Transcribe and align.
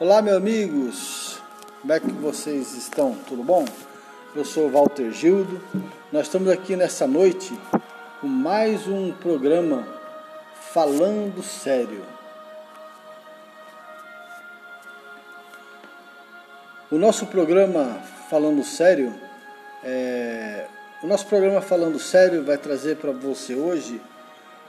Olá, 0.00 0.22
meus 0.22 0.36
amigos, 0.36 1.42
como 1.80 1.92
é 1.92 1.98
que 1.98 2.12
vocês 2.12 2.72
estão? 2.76 3.16
Tudo 3.26 3.42
bom? 3.42 3.64
Eu 4.32 4.44
sou 4.44 4.70
Walter 4.70 5.10
Gildo, 5.10 5.60
nós 6.12 6.26
estamos 6.26 6.48
aqui 6.50 6.76
nessa 6.76 7.04
noite 7.04 7.52
com 8.20 8.28
mais 8.28 8.86
um 8.86 9.10
programa 9.10 9.84
Falando 10.72 11.42
Sério. 11.42 12.00
O 16.92 16.96
nosso 16.96 17.26
programa 17.26 18.00
Falando 18.30 18.62
Sério, 18.62 19.12
é... 19.82 20.66
o 21.02 21.08
nosso 21.08 21.26
programa 21.26 21.60
Falando 21.60 21.98
Sério 21.98 22.44
vai 22.44 22.56
trazer 22.56 22.98
para 22.98 23.10
você 23.10 23.56
hoje 23.56 24.00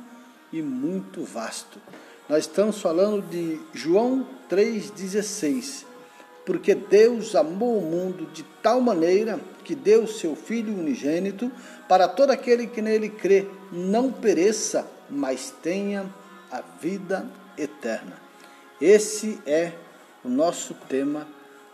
e 0.52 0.62
muito 0.62 1.22
vasto. 1.24 1.80
Nós 2.28 2.40
estamos 2.40 2.80
falando 2.80 3.22
de 3.22 3.60
João 3.72 4.26
3,16. 4.50 5.84
Porque 6.44 6.74
Deus 6.74 7.36
amou 7.36 7.78
o 7.78 7.82
mundo 7.82 8.26
de 8.32 8.42
tal 8.62 8.80
maneira 8.80 9.38
que 9.64 9.74
deu 9.74 10.06
seu 10.06 10.34
Filho 10.34 10.72
unigênito 10.72 11.52
para 11.86 12.08
todo 12.08 12.30
aquele 12.30 12.66
que 12.66 12.80
nele 12.80 13.10
crê, 13.10 13.46
não 13.70 14.10
pereça, 14.10 14.86
mas 15.10 15.52
tenha 15.62 16.06
a 16.50 16.62
vida 16.80 17.26
eterna. 17.56 18.16
Esse 18.80 19.38
é 19.44 19.72
o 20.24 20.28
nosso 20.28 20.72
tema 20.88 21.26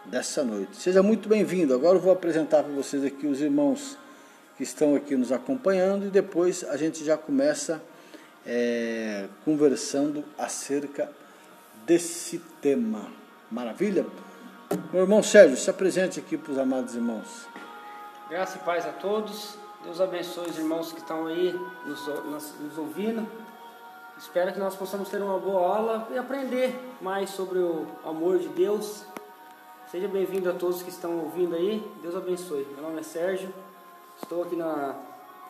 dessa 0.07 0.43
noite. 0.43 0.77
Seja 0.77 1.03
muito 1.03 1.29
bem-vindo. 1.29 1.73
Agora 1.73 1.97
eu 1.97 2.03
vou 2.03 2.13
apresentar 2.13 2.65
para 2.65 2.73
vocês 2.73 3.05
aqui 3.05 3.27
os 3.27 3.41
irmãos 3.41 3.97
que 4.57 4.63
estão 4.63 4.95
aqui 4.95 5.17
nos 5.17 5.31
acompanhando 5.31 6.07
e 6.07 6.11
depois 6.11 6.65
a 6.65 6.77
gente 6.77 7.05
já 7.05 7.17
começa 7.17 7.81
é, 8.47 9.29
conversando 9.45 10.25
acerca 10.39 11.11
desse 11.87 12.39
tema. 12.61 13.07
Maravilha? 13.51 14.07
Meu 14.93 15.03
irmão 15.03 15.23
Sérgio, 15.23 15.57
se 15.57 15.71
apresente 15.71 16.19
aqui 16.19 16.37
para 16.37 16.53
os 16.53 16.59
amados 16.59 16.95
irmãos. 16.95 17.47
Graça 18.29 18.59
e 18.59 18.61
paz 18.61 18.87
a 18.87 18.93
todos. 18.93 19.57
Deus 19.85 20.01
abençoe 20.01 20.49
os 20.49 20.59
irmãos 20.59 20.93
que 20.93 21.01
estão 21.01 21.27
aí 21.27 21.53
nos, 21.87 22.07
nos, 22.07 22.55
nos 22.61 22.79
ouvindo. 22.79 23.27
Espero 24.17 24.53
que 24.53 24.59
nós 24.59 24.75
possamos 24.75 25.09
ter 25.09 25.21
uma 25.21 25.39
boa 25.39 25.77
aula 25.77 26.09
e 26.13 26.19
aprender 26.19 26.75
mais 27.01 27.31
sobre 27.31 27.59
o 27.59 27.87
amor 28.05 28.39
de 28.39 28.49
Deus 28.49 29.05
Seja 29.95 30.09
bem-vindo 30.09 30.51
a 30.51 30.53
todos 30.53 30.83
que 30.83 30.89
estão 30.89 31.21
ouvindo 31.21 31.55
aí. 31.55 31.81
Deus 32.03 32.17
abençoe. 32.17 32.67
Meu 32.75 32.83
nome 32.83 32.99
é 32.99 33.03
Sérgio. 33.05 33.55
Estou 34.21 34.43
aqui 34.43 34.57
na 34.57 34.97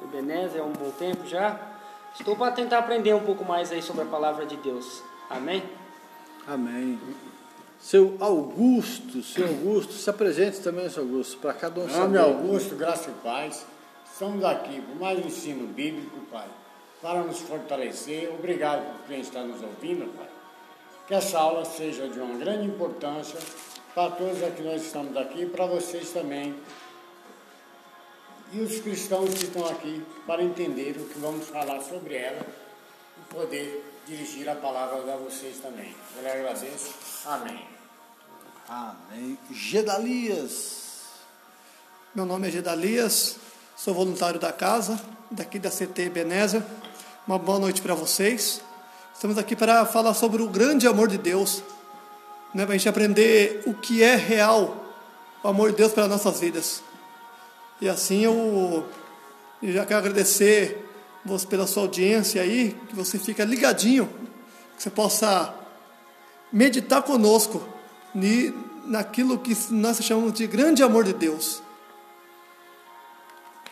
Ebenezer 0.03 0.61
há 0.61 0.65
um 0.65 0.73
bom 0.73 0.91
tempo 0.91 1.25
já. 1.25 1.59
Estou 2.19 2.37
para 2.37 2.53
tentar 2.53 2.79
aprender 2.79 3.13
um 3.15 3.25
pouco 3.25 3.45
mais 3.45 3.73
aí 3.73 3.83
sobre 3.83 4.03
a 4.03 4.07
palavra 4.07 4.47
de 4.47 4.57
Deus. 4.57 5.03
Amém? 5.29 5.63
Amém. 6.47 6.99
Seu 7.81 8.17
Augusto, 8.21 9.23
seu 9.23 9.47
Augusto, 9.47 9.93
se 9.93 10.09
apresente 10.09 10.61
também, 10.61 10.89
seu 10.89 11.03
Augusto, 11.03 11.39
para 11.39 11.53
cada 11.53 11.81
um 11.81 11.87
nome 11.87 12.17
Augusto, 12.17 12.77
graça 12.77 13.11
e 13.11 13.15
paz. 13.15 13.67
Estamos 14.11 14.45
aqui 14.45 14.81
por 14.81 15.01
mais 15.01 15.19
um 15.19 15.27
ensino 15.27 15.67
bíblico, 15.67 16.19
Pai, 16.31 16.47
para 17.03 17.23
nos 17.23 17.41
fortalecer. 17.41 18.33
Obrigado 18.33 18.85
por 18.85 19.09
quem 19.09 19.21
está 19.21 19.43
nos 19.43 19.61
ouvindo, 19.61 20.07
Pai. 20.17 20.29
Que 21.09 21.15
essa 21.15 21.39
aula 21.39 21.65
seja 21.65 22.09
de 22.09 22.21
uma 22.21 22.39
grande 22.39 22.67
importância 22.67 23.39
para 23.95 24.11
todos 24.11 24.43
aqui 24.43 24.61
nós 24.63 24.83
estamos 24.83 25.17
aqui 25.17 25.43
e 25.43 25.47
para 25.47 25.67
vocês 25.67 26.11
também. 26.11 26.55
E 28.55 28.61
os 28.61 28.81
cristãos 28.81 29.35
que 29.35 29.47
estão 29.47 29.67
aqui 29.67 30.01
para 30.27 30.43
entender 30.43 30.97
o 30.97 31.07
que 31.07 31.19
vamos 31.19 31.49
falar 31.49 31.81
sobre 31.83 32.15
ela 32.15 32.47
e 33.19 33.35
poder 33.35 33.85
dirigir 34.07 34.49
a 34.49 34.55
palavra 34.55 35.13
a 35.13 35.17
vocês 35.17 35.57
também. 35.59 35.93
Eu 36.17 36.23
lhe 36.23 36.31
agradeço. 36.31 36.95
Amém. 37.27 37.67
Amém. 38.69 39.37
Gedalias. 39.51 40.85
Meu 42.15 42.25
nome 42.25 42.47
é 42.47 42.51
Gedalias, 42.53 43.39
sou 43.77 43.93
voluntário 43.93 44.39
da 44.39 44.53
casa, 44.53 45.01
daqui 45.29 45.59
da 45.59 45.69
CT 45.69 46.11
Benézer. 46.11 46.63
Uma 47.27 47.41
boa 47.41 47.59
noite 47.59 47.83
para 47.83 47.97
vocês. 47.97 48.61
Estamos 49.13 49.37
aqui 49.37 49.57
para 49.57 49.85
falar 49.85 50.15
sobre 50.15 50.41
o 50.41 50.49
grande 50.49 50.87
amor 50.87 51.09
de 51.09 51.19
Deus 51.19 51.61
né, 52.55 52.65
para 52.65 52.77
a 52.77 52.79
gente 52.79 52.89
aprender 52.89 53.65
o 53.67 53.75
que 53.75 54.01
é 54.01 54.15
real 54.15 54.77
o 55.43 55.49
amor 55.49 55.73
de 55.73 55.77
Deus 55.77 55.93
pelas 55.93 56.09
nossas 56.09 56.39
vidas. 56.39 56.83
E 57.81 57.89
assim 57.89 58.25
eu, 58.25 58.87
eu 59.63 59.73
já 59.73 59.85
quero 59.85 59.99
agradecer 59.99 60.85
você 61.25 61.47
pela 61.47 61.67
sua 61.67 61.85
audiência 61.85 62.43
aí, 62.43 62.79
que 62.89 62.95
você 62.95 63.19
fica 63.19 63.45
ligadinho, 63.45 64.07
que 64.77 64.83
você 64.83 64.91
possa 64.91 65.55
meditar 66.53 67.03
conosco 67.03 67.67
naquilo 68.85 69.39
que 69.39 69.57
nós 69.71 69.99
chamamos 69.99 70.35
de 70.35 70.47
grande 70.47 70.83
amor 70.83 71.05
de 71.05 71.15
Deus. 71.15 71.63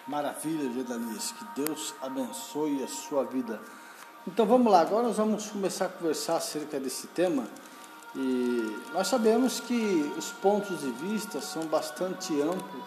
Maravilha, 0.07 0.73
Gedalias, 0.73 1.33
que 1.33 1.63
Deus 1.63 1.95
abençoe 2.03 2.83
a 2.83 2.89
sua 2.89 3.25
vida. 3.25 3.61
Então 4.27 4.47
vamos 4.47 4.73
lá, 4.73 4.81
agora 4.81 5.09
nós 5.09 5.17
vamos 5.17 5.47
começar 5.47 5.87
a 5.87 5.89
conversar 5.89 6.37
acerca 6.37 6.81
desse 6.81 7.07
tema. 7.09 7.47
E 8.17 8.77
nós 8.93 9.09
sabemos 9.09 9.61
que 9.61 10.13
os 10.19 10.33
pontos 10.33 10.81
de 10.81 10.91
vista 10.91 11.41
são 11.41 11.67
bastante 11.67 12.33
amplos 12.41 12.83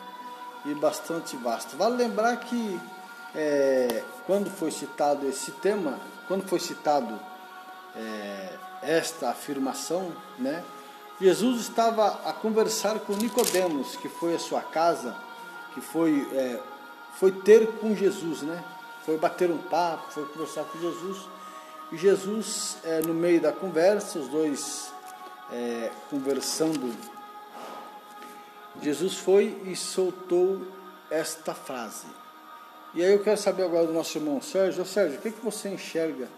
e 0.66 0.74
bastante 0.76 1.36
vastos. 1.38 1.76
Vale 1.76 1.96
lembrar 1.96 2.36
que 2.38 2.80
é, 3.34 4.04
quando 4.26 4.50
foi 4.50 4.72
citado 4.72 5.28
esse 5.28 5.52
tema, 5.52 6.00
quando 6.28 6.48
foi 6.48 6.60
citado 6.60 7.20
é, 7.96 8.58
esta 8.82 9.30
afirmação, 9.30 10.12
né, 10.40 10.64
Jesus 11.20 11.62
estava 11.62 12.08
a 12.26 12.34
conversar 12.34 13.00
com 13.00 13.14
Nicodemos, 13.14 13.96
que 13.96 14.10
foi 14.10 14.36
à 14.36 14.40
sua 14.40 14.62
casa, 14.62 15.16
que 15.74 15.80
foi, 15.80 16.28
é, 16.34 16.60
foi 17.18 17.32
ter 17.32 17.68
com 17.80 17.96
Jesus, 17.96 18.42
né? 18.42 18.62
Foi 19.06 19.18
bater 19.18 19.50
um 19.50 19.58
papo, 19.58 20.12
foi 20.12 20.26
conversar 20.26 20.66
com 20.66 20.78
Jesus. 20.78 21.20
E 21.92 21.98
Jesus, 21.98 22.78
é, 22.84 23.00
no 23.00 23.14
meio 23.14 23.40
da 23.40 23.54
conversa, 23.54 24.20
os 24.20 24.28
dois 24.28 24.92
é, 25.52 25.90
conversando, 26.10 26.94
Jesus 28.82 29.16
foi 29.16 29.62
e 29.66 29.76
soltou 29.76 30.62
esta 31.10 31.54
frase. 31.54 32.08
E 32.94 33.04
aí 33.04 33.12
eu 33.12 33.22
quero 33.24 33.38
saber 33.38 33.64
agora 33.64 33.88
do 33.88 33.94
nosso 33.94 34.18
irmão 34.18 34.42
Sérgio. 34.42 34.86
Sérgio, 34.86 35.20
o 35.20 35.22
que, 35.22 35.28
é 35.30 35.32
que 35.32 35.44
você 35.44 35.70
enxerga 35.70 36.30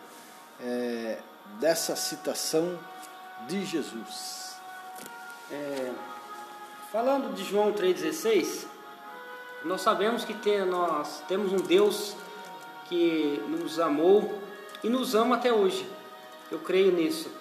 é, 0.60 1.20
dessa 1.60 1.96
citação 1.96 2.78
de 3.48 3.66
Jesus. 3.66 4.56
É, 5.52 5.92
falando 6.92 7.34
de 7.34 7.44
João 7.44 7.72
3,16, 7.74 8.66
nós 9.66 9.82
sabemos 9.82 10.26
que 10.26 10.34
tem, 10.34 10.66
nós 10.66 11.24
temos 11.28 11.54
um 11.54 11.58
Deus 11.58 12.16
que 12.86 13.42
nos 13.48 13.80
amou 13.80 14.42
e 14.84 14.90
nos 14.90 15.16
ama 15.16 15.36
até 15.36 15.54
hoje. 15.54 15.88
Eu 16.52 16.60
creio 16.60 16.92
nisso. 16.92 17.32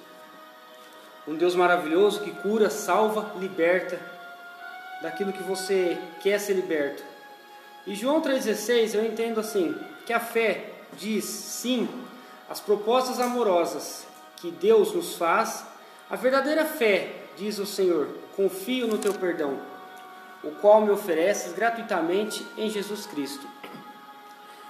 Um 1.27 1.35
Deus 1.35 1.55
maravilhoso 1.55 2.21
que 2.21 2.31
cura, 2.31 2.71
salva, 2.71 3.33
liberta 3.39 4.16
daquilo 5.07 5.33
que 5.33 5.43
você 5.43 5.97
quer 6.21 6.41
ser 6.41 6.55
liberto. 6.55 7.05
E 7.87 7.95
João 7.95 8.21
3,16 8.21 8.95
eu 8.95 9.05
entendo 9.05 9.39
assim: 9.39 9.73
que 10.05 10.13
a 10.13 10.19
fé 10.19 10.71
diz 10.95 11.25
sim 11.25 11.89
às 12.49 12.59
propostas 12.59 13.21
amorosas 13.21 14.05
que 14.37 14.51
Deus 14.51 14.93
nos 14.93 15.15
faz. 15.15 15.65
A 16.11 16.17
verdadeira 16.17 16.65
fé, 16.65 17.13
diz 17.37 17.59
o 17.59 17.67
Senhor, 17.67 18.09
confio 18.35 18.89
no 18.89 18.99
teu 18.99 19.15
perdão, 19.15 19.61
o 20.43 20.51
qual 20.51 20.81
me 20.81 20.91
ofereces 20.91 21.53
gratuitamente 21.53 22.45
em 22.57 22.69
Jesus 22.69 23.07
Cristo. 23.07 23.47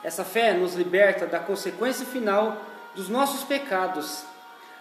Essa 0.04 0.24
fé 0.24 0.52
nos 0.52 0.74
liberta 0.74 1.26
da 1.26 1.38
consequência 1.38 2.04
final 2.04 2.60
dos 2.94 3.08
nossos 3.08 3.42
pecados, 3.44 4.22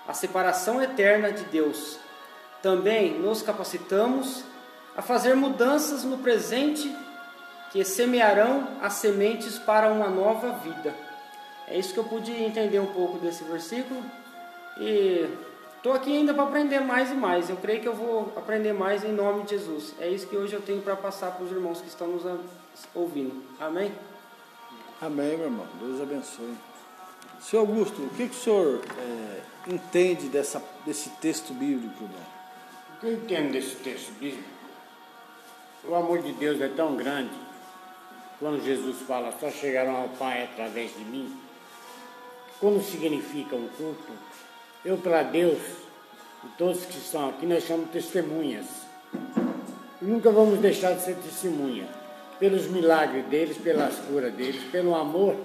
a 0.07 0.13
separação 0.13 0.81
eterna 0.81 1.31
de 1.31 1.43
Deus. 1.45 1.97
Também 2.61 3.19
nos 3.19 3.41
capacitamos 3.41 4.43
a 4.95 5.01
fazer 5.01 5.35
mudanças 5.35 6.03
no 6.03 6.17
presente 6.19 6.95
que 7.71 7.83
semearão 7.83 8.67
as 8.81 8.93
sementes 8.93 9.59
para 9.59 9.91
uma 9.91 10.09
nova 10.09 10.53
vida. 10.59 10.95
É 11.67 11.77
isso 11.77 11.93
que 11.93 11.99
eu 11.99 12.03
pude 12.03 12.31
entender 12.31 12.79
um 12.79 12.93
pouco 12.93 13.17
desse 13.17 13.43
versículo 13.43 14.01
e 14.77 15.27
estou 15.75 15.93
aqui 15.93 16.15
ainda 16.15 16.33
para 16.33 16.43
aprender 16.43 16.79
mais 16.79 17.11
e 17.11 17.15
mais. 17.15 17.49
Eu 17.49 17.57
creio 17.57 17.81
que 17.81 17.87
eu 17.87 17.93
vou 17.93 18.31
aprender 18.35 18.73
mais 18.73 19.03
em 19.03 19.11
nome 19.11 19.43
de 19.43 19.51
Jesus. 19.51 19.93
É 19.99 20.07
isso 20.07 20.27
que 20.27 20.37
hoje 20.37 20.53
eu 20.53 20.61
tenho 20.61 20.81
para 20.81 20.95
passar 20.95 21.31
para 21.31 21.43
os 21.43 21.51
irmãos 21.51 21.81
que 21.81 21.87
estão 21.87 22.07
nos 22.07 22.23
ouvindo. 22.93 23.43
Amém? 23.59 23.91
Amém, 25.01 25.35
meu 25.37 25.47
irmão. 25.47 25.67
Deus 25.81 26.01
abençoe. 26.01 26.55
Senhor 27.41 27.61
Augusto, 27.61 28.01
o 28.01 28.09
que, 28.09 28.29
que 28.29 28.35
o 28.35 28.39
senhor 28.39 28.81
é, 28.97 29.41
entende 29.67 30.29
dessa, 30.29 30.63
desse 30.85 31.09
texto 31.21 31.53
bíblico, 31.53 32.03
irmão? 32.03 32.19
O 32.95 32.99
que 32.99 33.07
eu 33.07 33.13
entendo 33.13 33.51
desse 33.51 33.75
texto 33.75 34.11
bíblico? 34.13 34.55
O 35.87 35.93
amor 35.93 36.19
de 36.23 36.31
Deus 36.33 36.59
é 36.61 36.67
tão 36.67 36.95
grande, 36.95 37.35
quando 38.39 38.63
Jesus 38.63 38.97
fala, 39.01 39.31
só 39.39 39.51
chegarão 39.51 39.95
ao 39.95 40.09
Pai 40.09 40.43
através 40.43 40.91
de 40.95 41.03
mim, 41.03 41.31
como 42.59 42.81
significa 42.81 43.55
um 43.55 43.67
culto, 43.67 44.11
eu 44.83 44.97
para 44.97 45.21
Deus, 45.21 45.59
e 46.43 46.47
todos 46.57 46.85
que 46.85 46.97
estão 46.97 47.29
aqui, 47.29 47.45
nós 47.45 47.63
chamamos 47.63 47.91
testemunhas. 47.91 48.65
E 50.01 50.05
nunca 50.05 50.31
vamos 50.31 50.59
deixar 50.59 50.93
de 50.95 51.03
ser 51.03 51.15
testemunha, 51.17 51.87
pelos 52.39 52.65
milagres 52.65 53.25
deles, 53.27 53.57
pelas 53.57 53.95
curas 53.99 54.33
deles, 54.33 54.63
pelo 54.71 54.95
amor 54.95 55.35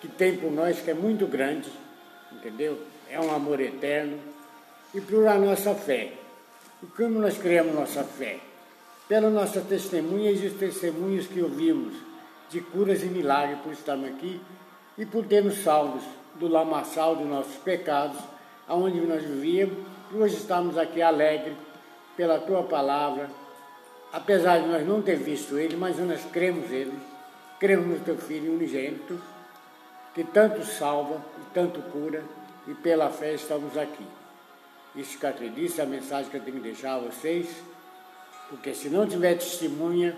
que 0.00 0.06
tem 0.06 0.36
por 0.36 0.52
nós, 0.52 0.80
que 0.80 0.92
é 0.92 0.94
muito 0.94 1.26
grande, 1.26 1.68
entendeu? 2.30 2.78
É 3.10 3.20
um 3.20 3.34
amor 3.34 3.60
eterno, 3.60 4.16
e 4.94 5.00
por 5.00 5.26
a 5.26 5.34
nossa 5.34 5.74
fé. 5.74 6.12
E 6.82 6.86
como 6.86 7.18
nós 7.18 7.36
criamos 7.36 7.74
nossa 7.74 8.04
fé? 8.04 8.47
Pelas 9.08 9.32
nossas 9.32 9.64
testemunhas 9.64 10.42
e 10.42 10.46
os 10.48 10.52
testemunhos 10.52 11.26
que 11.26 11.40
ouvimos 11.40 11.94
de 12.50 12.60
curas 12.60 13.02
e 13.02 13.06
milagres 13.06 13.58
por 13.60 13.72
estarmos 13.72 14.08
aqui 14.10 14.38
e 14.98 15.06
por 15.06 15.24
termos 15.24 15.62
salvos 15.62 16.02
do 16.34 16.46
lamaçal 16.46 17.16
dos 17.16 17.26
nossos 17.26 17.56
pecados, 17.56 18.18
aonde 18.66 19.00
nós 19.00 19.22
vivíamos, 19.22 19.78
e 20.12 20.16
hoje 20.16 20.36
estamos 20.36 20.76
aqui 20.76 21.00
alegres 21.00 21.56
pela 22.16 22.38
tua 22.38 22.62
palavra, 22.62 23.30
apesar 24.12 24.60
de 24.60 24.68
nós 24.68 24.86
não 24.86 25.00
ter 25.00 25.16
visto 25.16 25.58
ele, 25.58 25.76
mas 25.76 25.98
nós 25.98 26.24
cremos 26.26 26.68
nele, 26.68 26.98
cremos 27.58 27.86
no 27.86 28.04
teu 28.04 28.16
Filho 28.18 28.52
unigênito, 28.52 29.18
que 30.14 30.22
tanto 30.22 30.64
salva 30.64 31.22
e 31.38 31.54
tanto 31.54 31.80
cura, 31.90 32.22
e 32.66 32.74
pela 32.74 33.08
fé 33.08 33.34
estamos 33.34 33.76
aqui. 33.78 34.06
Isso 34.94 35.18
que 35.18 35.26
acredito, 35.26 35.80
a 35.80 35.86
mensagem 35.86 36.30
que 36.30 36.36
eu 36.36 36.42
tenho 36.42 36.58
que 36.58 36.62
deixar 36.62 36.96
a 36.96 36.98
vocês, 36.98 37.48
porque 38.48 38.74
se 38.74 38.88
não 38.88 39.06
tiver 39.06 39.34
testemunha, 39.34 40.16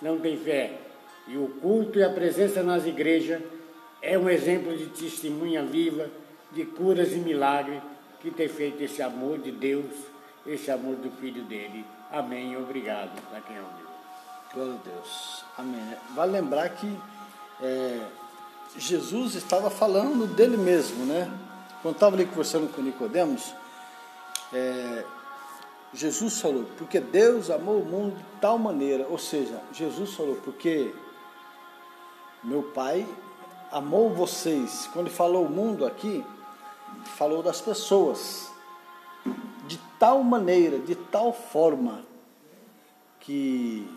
não 0.00 0.18
tem 0.18 0.36
fé. 0.36 0.78
E 1.26 1.36
o 1.36 1.48
culto 1.60 1.98
e 1.98 2.04
a 2.04 2.10
presença 2.10 2.62
nas 2.62 2.86
igrejas 2.86 3.42
é 4.00 4.18
um 4.18 4.28
exemplo 4.28 4.76
de 4.76 4.86
testemunha 4.86 5.62
viva, 5.62 6.08
de 6.50 6.64
curas 6.64 7.12
e 7.12 7.16
milagres, 7.16 7.80
que 8.20 8.30
tem 8.30 8.48
feito 8.48 8.82
esse 8.82 9.02
amor 9.02 9.38
de 9.38 9.50
Deus, 9.50 9.92
esse 10.46 10.70
amor 10.70 10.96
do 10.96 11.10
Filho 11.12 11.42
dele. 11.42 11.84
Amém. 12.10 12.56
Obrigado. 12.56 13.20
Para 13.30 13.40
quem 13.40 13.56
ouviu. 13.58 13.86
Glória 14.52 14.74
a 14.74 14.88
Deus. 14.88 15.44
Amém. 15.56 15.96
Vale 16.14 16.32
lembrar 16.32 16.68
que 16.68 16.98
é, 17.62 18.00
Jesus 18.76 19.34
estava 19.34 19.70
falando 19.70 20.26
dele 20.26 20.56
mesmo, 20.56 21.04
né? 21.06 21.30
Quando 21.80 21.94
estava 21.94 22.16
ali 22.16 22.26
conversando 22.26 22.72
com 22.72 22.82
Nicodemos, 22.82 23.54
é, 24.52 25.04
Jesus 25.94 26.40
falou, 26.40 26.64
porque 26.78 26.98
Deus 26.98 27.50
amou 27.50 27.80
o 27.80 27.84
mundo 27.84 28.16
de 28.16 28.40
tal 28.40 28.58
maneira, 28.58 29.06
ou 29.08 29.18
seja, 29.18 29.60
Jesus 29.72 30.14
falou, 30.14 30.36
porque 30.36 30.92
meu 32.42 32.62
Pai 32.62 33.06
amou 33.70 34.10
vocês. 34.10 34.88
Quando 34.92 35.06
ele 35.06 35.14
falou 35.14 35.46
o 35.46 35.50
mundo 35.50 35.84
aqui, 35.84 36.24
falou 37.16 37.42
das 37.42 37.60
pessoas, 37.60 38.50
de 39.66 39.78
tal 39.98 40.22
maneira, 40.22 40.78
de 40.78 40.94
tal 40.94 41.32
forma, 41.32 42.04
que 43.20 43.88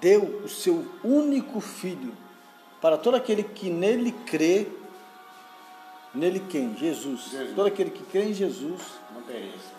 deu 0.00 0.42
o 0.44 0.48
seu 0.48 0.86
único 1.04 1.60
filho 1.60 2.14
para 2.80 2.96
todo 2.96 3.16
aquele 3.16 3.42
que 3.42 3.70
nele 3.70 4.12
crê. 4.12 4.68
Nele 6.16 6.40
quem? 6.40 6.74
Jesus. 6.76 7.30
Jesus. 7.30 7.54
Todo 7.54 7.66
aquele 7.66 7.90
que 7.90 8.02
crê 8.04 8.24
em 8.30 8.34
Jesus 8.34 8.80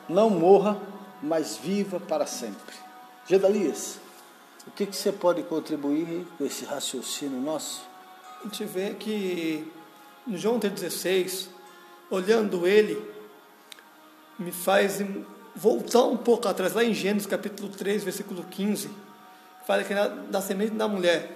Não 0.07 0.29
não 0.29 0.29
morra, 0.29 0.77
mas 1.21 1.57
viva 1.57 1.99
para 1.99 2.25
sempre. 2.25 2.75
Gedalias, 3.27 3.99
o 4.67 4.71
que, 4.71 4.85
que 4.85 4.95
você 4.95 5.11
pode 5.11 5.41
contribuir 5.43 6.25
com 6.37 6.45
esse 6.45 6.63
raciocínio 6.63 7.41
nosso? 7.41 7.81
A 8.39 8.43
gente 8.43 8.63
vê 8.65 8.93
que 8.93 9.67
em 10.27 10.37
João 10.37 10.59
3,16, 10.59 11.47
olhando 12.09 12.67
ele, 12.67 13.01
me 14.37 14.51
faz 14.51 15.01
voltar 15.55 16.03
um 16.03 16.17
pouco 16.17 16.47
atrás, 16.47 16.73
lá 16.73 16.83
em 16.83 16.93
Gênesis 16.93 17.25
capítulo 17.25 17.69
3, 17.69 18.03
versículo 18.03 18.43
15, 18.43 18.91
fala 19.65 19.83
que 19.83 19.93
na- 19.93 20.07
da 20.07 20.39
semente 20.39 20.75
da 20.75 20.87
mulher 20.87 21.35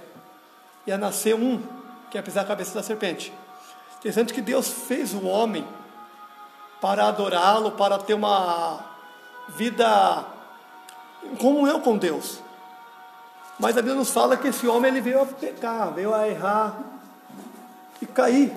ia 0.85 0.97
nascer 0.97 1.33
um 1.33 1.59
que 2.11 2.17
ia 2.17 2.23
pisar 2.23 2.41
a 2.41 2.47
cabeça 2.47 2.75
da 2.75 2.83
serpente. 2.83 3.33
Interessante 4.01 4.33
que 4.33 4.41
Deus 4.41 4.67
fez 4.67 5.13
o 5.13 5.27
homem 5.27 5.63
para 6.81 7.07
adorá-lo, 7.07 7.73
para 7.73 7.99
ter 7.99 8.15
uma 8.15 8.83
vida 9.49 10.25
em 11.23 11.35
comunhão 11.35 11.79
com 11.79 11.95
Deus. 11.95 12.39
Mas 13.59 13.77
a 13.77 13.81
Bíblia 13.83 13.93
nos 13.93 14.09
fala 14.09 14.35
que 14.35 14.47
esse 14.47 14.67
homem 14.67 14.89
ele 14.89 15.01
veio 15.01 15.21
a 15.21 15.25
pecar, 15.27 15.93
veio 15.93 16.15
a 16.15 16.27
errar 16.27 16.79
e 18.01 18.07
cair, 18.07 18.51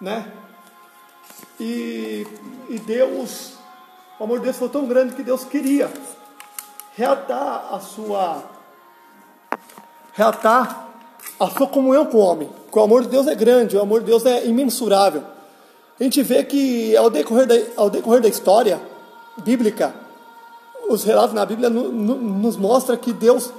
né? 0.00 0.32
E, 1.58 2.24
e 2.68 2.78
Deus, 2.78 3.54
o 4.20 4.22
amor 4.22 4.38
de 4.38 4.44
Deus 4.44 4.56
foi 4.56 4.68
tão 4.68 4.86
grande 4.86 5.16
que 5.16 5.24
Deus 5.24 5.42
queria 5.42 5.92
reatar 6.94 7.74
a 7.74 7.80
sua 7.80 8.44
reatar 10.12 10.87
a 11.38 11.48
sua 11.50 11.66
comunhão 11.66 12.06
com 12.06 12.18
o 12.18 12.20
homem. 12.20 12.48
Porque 12.64 12.78
o 12.78 12.82
amor 12.82 13.02
de 13.02 13.08
Deus 13.08 13.26
é 13.26 13.34
grande, 13.34 13.76
o 13.76 13.80
amor 13.80 14.00
de 14.00 14.06
Deus 14.06 14.24
é 14.26 14.46
imensurável. 14.46 15.22
A 15.98 16.02
gente 16.04 16.22
vê 16.22 16.44
que 16.44 16.96
ao 16.96 17.10
decorrer 17.10 17.46
da, 17.46 17.54
ao 17.76 17.90
decorrer 17.90 18.20
da 18.20 18.28
história 18.28 18.80
bíblica, 19.38 19.94
os 20.88 21.04
relatos 21.04 21.34
na 21.34 21.44
Bíblia 21.44 21.68
no- 21.68 21.90
no- 21.92 22.14
nos 22.16 22.56
mostra 22.56 22.96
que 22.96 23.12
Deus 23.12 23.50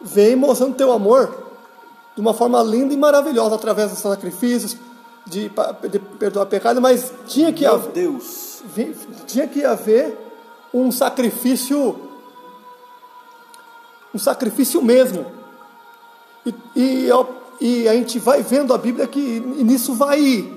vem 0.00 0.36
mostrando 0.36 0.74
teu 0.76 0.92
amor 0.92 1.46
de 2.14 2.20
uma 2.20 2.32
forma 2.34 2.62
linda 2.62 2.94
e 2.94 2.96
maravilhosa 2.96 3.54
através 3.54 3.90
dos 3.90 3.98
sacrifícios, 4.00 4.76
de, 5.26 5.50
de 5.90 5.98
perdoar 5.98 6.46
pecado, 6.46 6.80
mas 6.80 7.12
tinha 7.26 7.52
que 7.52 7.62
Meu 7.62 7.74
haver, 7.74 7.92
Deus, 7.92 8.62
tinha 9.26 9.46
que 9.46 9.64
haver 9.64 10.16
um 10.72 10.90
sacrifício, 10.90 11.96
um 14.14 14.18
sacrifício 14.18 14.80
mesmo. 14.82 15.26
E, 16.74 17.08
e, 17.10 17.10
e 17.60 17.88
a 17.88 17.92
gente 17.94 18.18
vai 18.18 18.42
vendo 18.42 18.72
a 18.72 18.78
Bíblia 18.78 19.06
que 19.06 19.40
nisso 19.40 19.94
vai, 19.94 20.50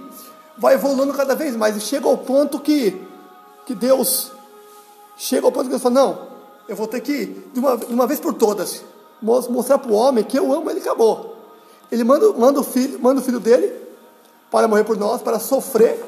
vai 0.58 0.76
evoluindo 0.76 1.14
cada 1.14 1.36
vez 1.36 1.56
mais. 1.56 1.76
E 1.76 1.82
chega 1.82 2.08
ao 2.08 2.18
ponto 2.18 2.60
que, 2.60 3.02
que 3.66 3.76
Deus 3.76 4.32
chega 5.18 5.46
ao 5.46 5.52
ponto 5.52 5.66
que 5.66 5.70
Deus 5.70 5.82
fala, 5.82 5.96
não, 5.96 6.28
eu 6.68 6.76
vou 6.76 6.88
ter 6.88 7.00
que, 7.02 7.26
de 7.54 7.60
uma, 7.60 7.78
de 7.78 7.94
uma 7.94 8.08
vez 8.08 8.20
por 8.20 8.34
todas, 8.34 8.84
mos- 9.22 9.48
mostrar 9.48 9.78
para 9.78 9.92
o 9.92 9.96
homem 9.96 10.24
que 10.24 10.38
eu 10.38 10.52
amo 10.52 10.70
ele 10.70 10.80
acabou. 10.80 11.36
Ele 11.92 12.04
manda, 12.04 12.32
manda, 12.34 12.60
o 12.60 12.64
filho, 12.64 13.00
manda 13.00 13.20
o 13.20 13.24
filho 13.24 13.40
dele 13.40 13.72
para 14.50 14.68
morrer 14.68 14.84
por 14.84 14.98
nós, 14.98 15.22
para 15.22 15.38
sofrer, 15.40 16.02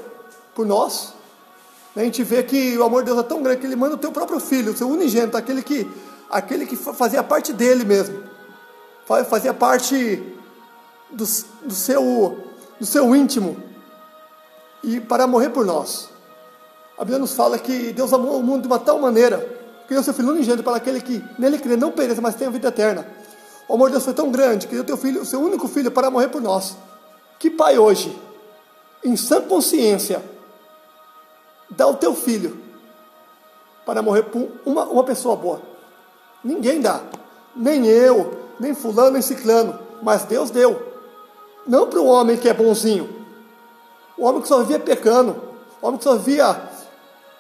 por 0.56 0.66
nós. 0.66 1.14
A 1.96 2.00
gente 2.00 2.24
vê 2.24 2.42
que 2.42 2.78
o 2.78 2.84
amor 2.84 3.04
de 3.04 3.08
Deus 3.08 3.20
é 3.20 3.24
tão 3.24 3.44
grande 3.44 3.60
que 3.60 3.68
ele 3.68 3.76
manda 3.76 3.96
o 3.96 3.98
teu 3.98 4.12
próprio 4.12 4.40
filho, 4.40 4.72
o 4.72 4.76
seu 4.76 4.88
unigênito, 4.88 5.38
aquele 5.38 5.62
que, 5.62 5.88
aquele 6.30 6.66
que 6.66 6.76
fazia 6.76 7.22
parte 7.22 7.54
dele 7.54 7.84
mesmo, 7.86 8.18
fazia 9.06 9.54
parte 9.54 10.22
do, 11.10 11.26
do, 11.66 11.74
seu, 11.74 12.38
do 12.80 12.86
seu 12.86 13.16
íntimo, 13.16 13.58
e 14.84 15.00
para 15.00 15.26
morrer 15.26 15.50
por 15.50 15.66
nós. 15.66 16.10
A 16.98 17.04
Bíblia 17.04 17.20
nos 17.20 17.34
fala 17.34 17.58
que 17.58 17.92
Deus 17.94 18.14
amou 18.14 18.38
o 18.38 18.44
mundo 18.44 18.62
de 18.64 18.68
uma 18.68 18.80
tal 18.80 19.00
maneira 19.00 19.40
que 19.88 19.94
deu 19.94 20.04
seu 20.04 20.14
filho 20.14 20.30
unigênito 20.30 20.64
para 20.64 20.78
aquele 20.78 21.02
que 21.02 21.24
nele 21.38 21.58
crê 21.58 21.76
não 21.76 21.92
pereça, 21.92 22.22
mas 22.22 22.36
tenha 22.36 22.50
vida 22.50 22.68
eterna. 22.68 23.08
O 23.68 23.74
amor 23.74 23.88
de 23.88 23.94
Deus 23.94 24.04
foi 24.04 24.14
tão 24.14 24.30
grande 24.30 24.68
que 24.68 24.76
deu 24.76 24.84
teu 24.84 24.98
filho, 24.98 25.22
o 25.22 25.26
seu 25.26 25.42
único 25.42 25.68
filho, 25.68 25.92
para 25.92 26.12
morrer 26.12 26.28
por 26.28 26.42
nós. 26.42 26.76
Que 27.40 27.50
pai 27.50 27.78
hoje, 27.78 28.18
em 29.04 29.16
sã 29.16 29.42
consciência, 29.42 30.24
dá 31.70 31.88
o 31.88 31.96
teu 31.96 32.14
filho 32.14 32.58
para 33.86 34.02
morrer 34.02 34.24
por 34.24 34.50
uma, 34.66 34.86
uma 34.86 35.04
pessoa 35.04 35.36
boa? 35.36 35.62
Ninguém 36.44 36.82
dá. 36.82 37.02
Nem 37.56 37.86
eu, 37.88 38.43
nem 38.64 38.74
fulano, 38.74 39.12
nem 39.12 39.22
ciclano. 39.22 39.78
Mas 40.02 40.24
Deus 40.24 40.50
deu. 40.50 40.94
Não 41.68 41.88
para 41.88 42.00
o 42.00 42.06
homem 42.06 42.38
que 42.38 42.50
é 42.50 42.54
bonzinho. 42.54 43.08
O 44.18 44.26
homem 44.26 44.42
que 44.42 44.48
só 44.48 44.60
vivia 44.60 44.80
pecando. 44.80 45.36
O 45.82 45.88
homem 45.88 45.98
que 45.98 46.04
só 46.04 46.16
via. 46.16 46.60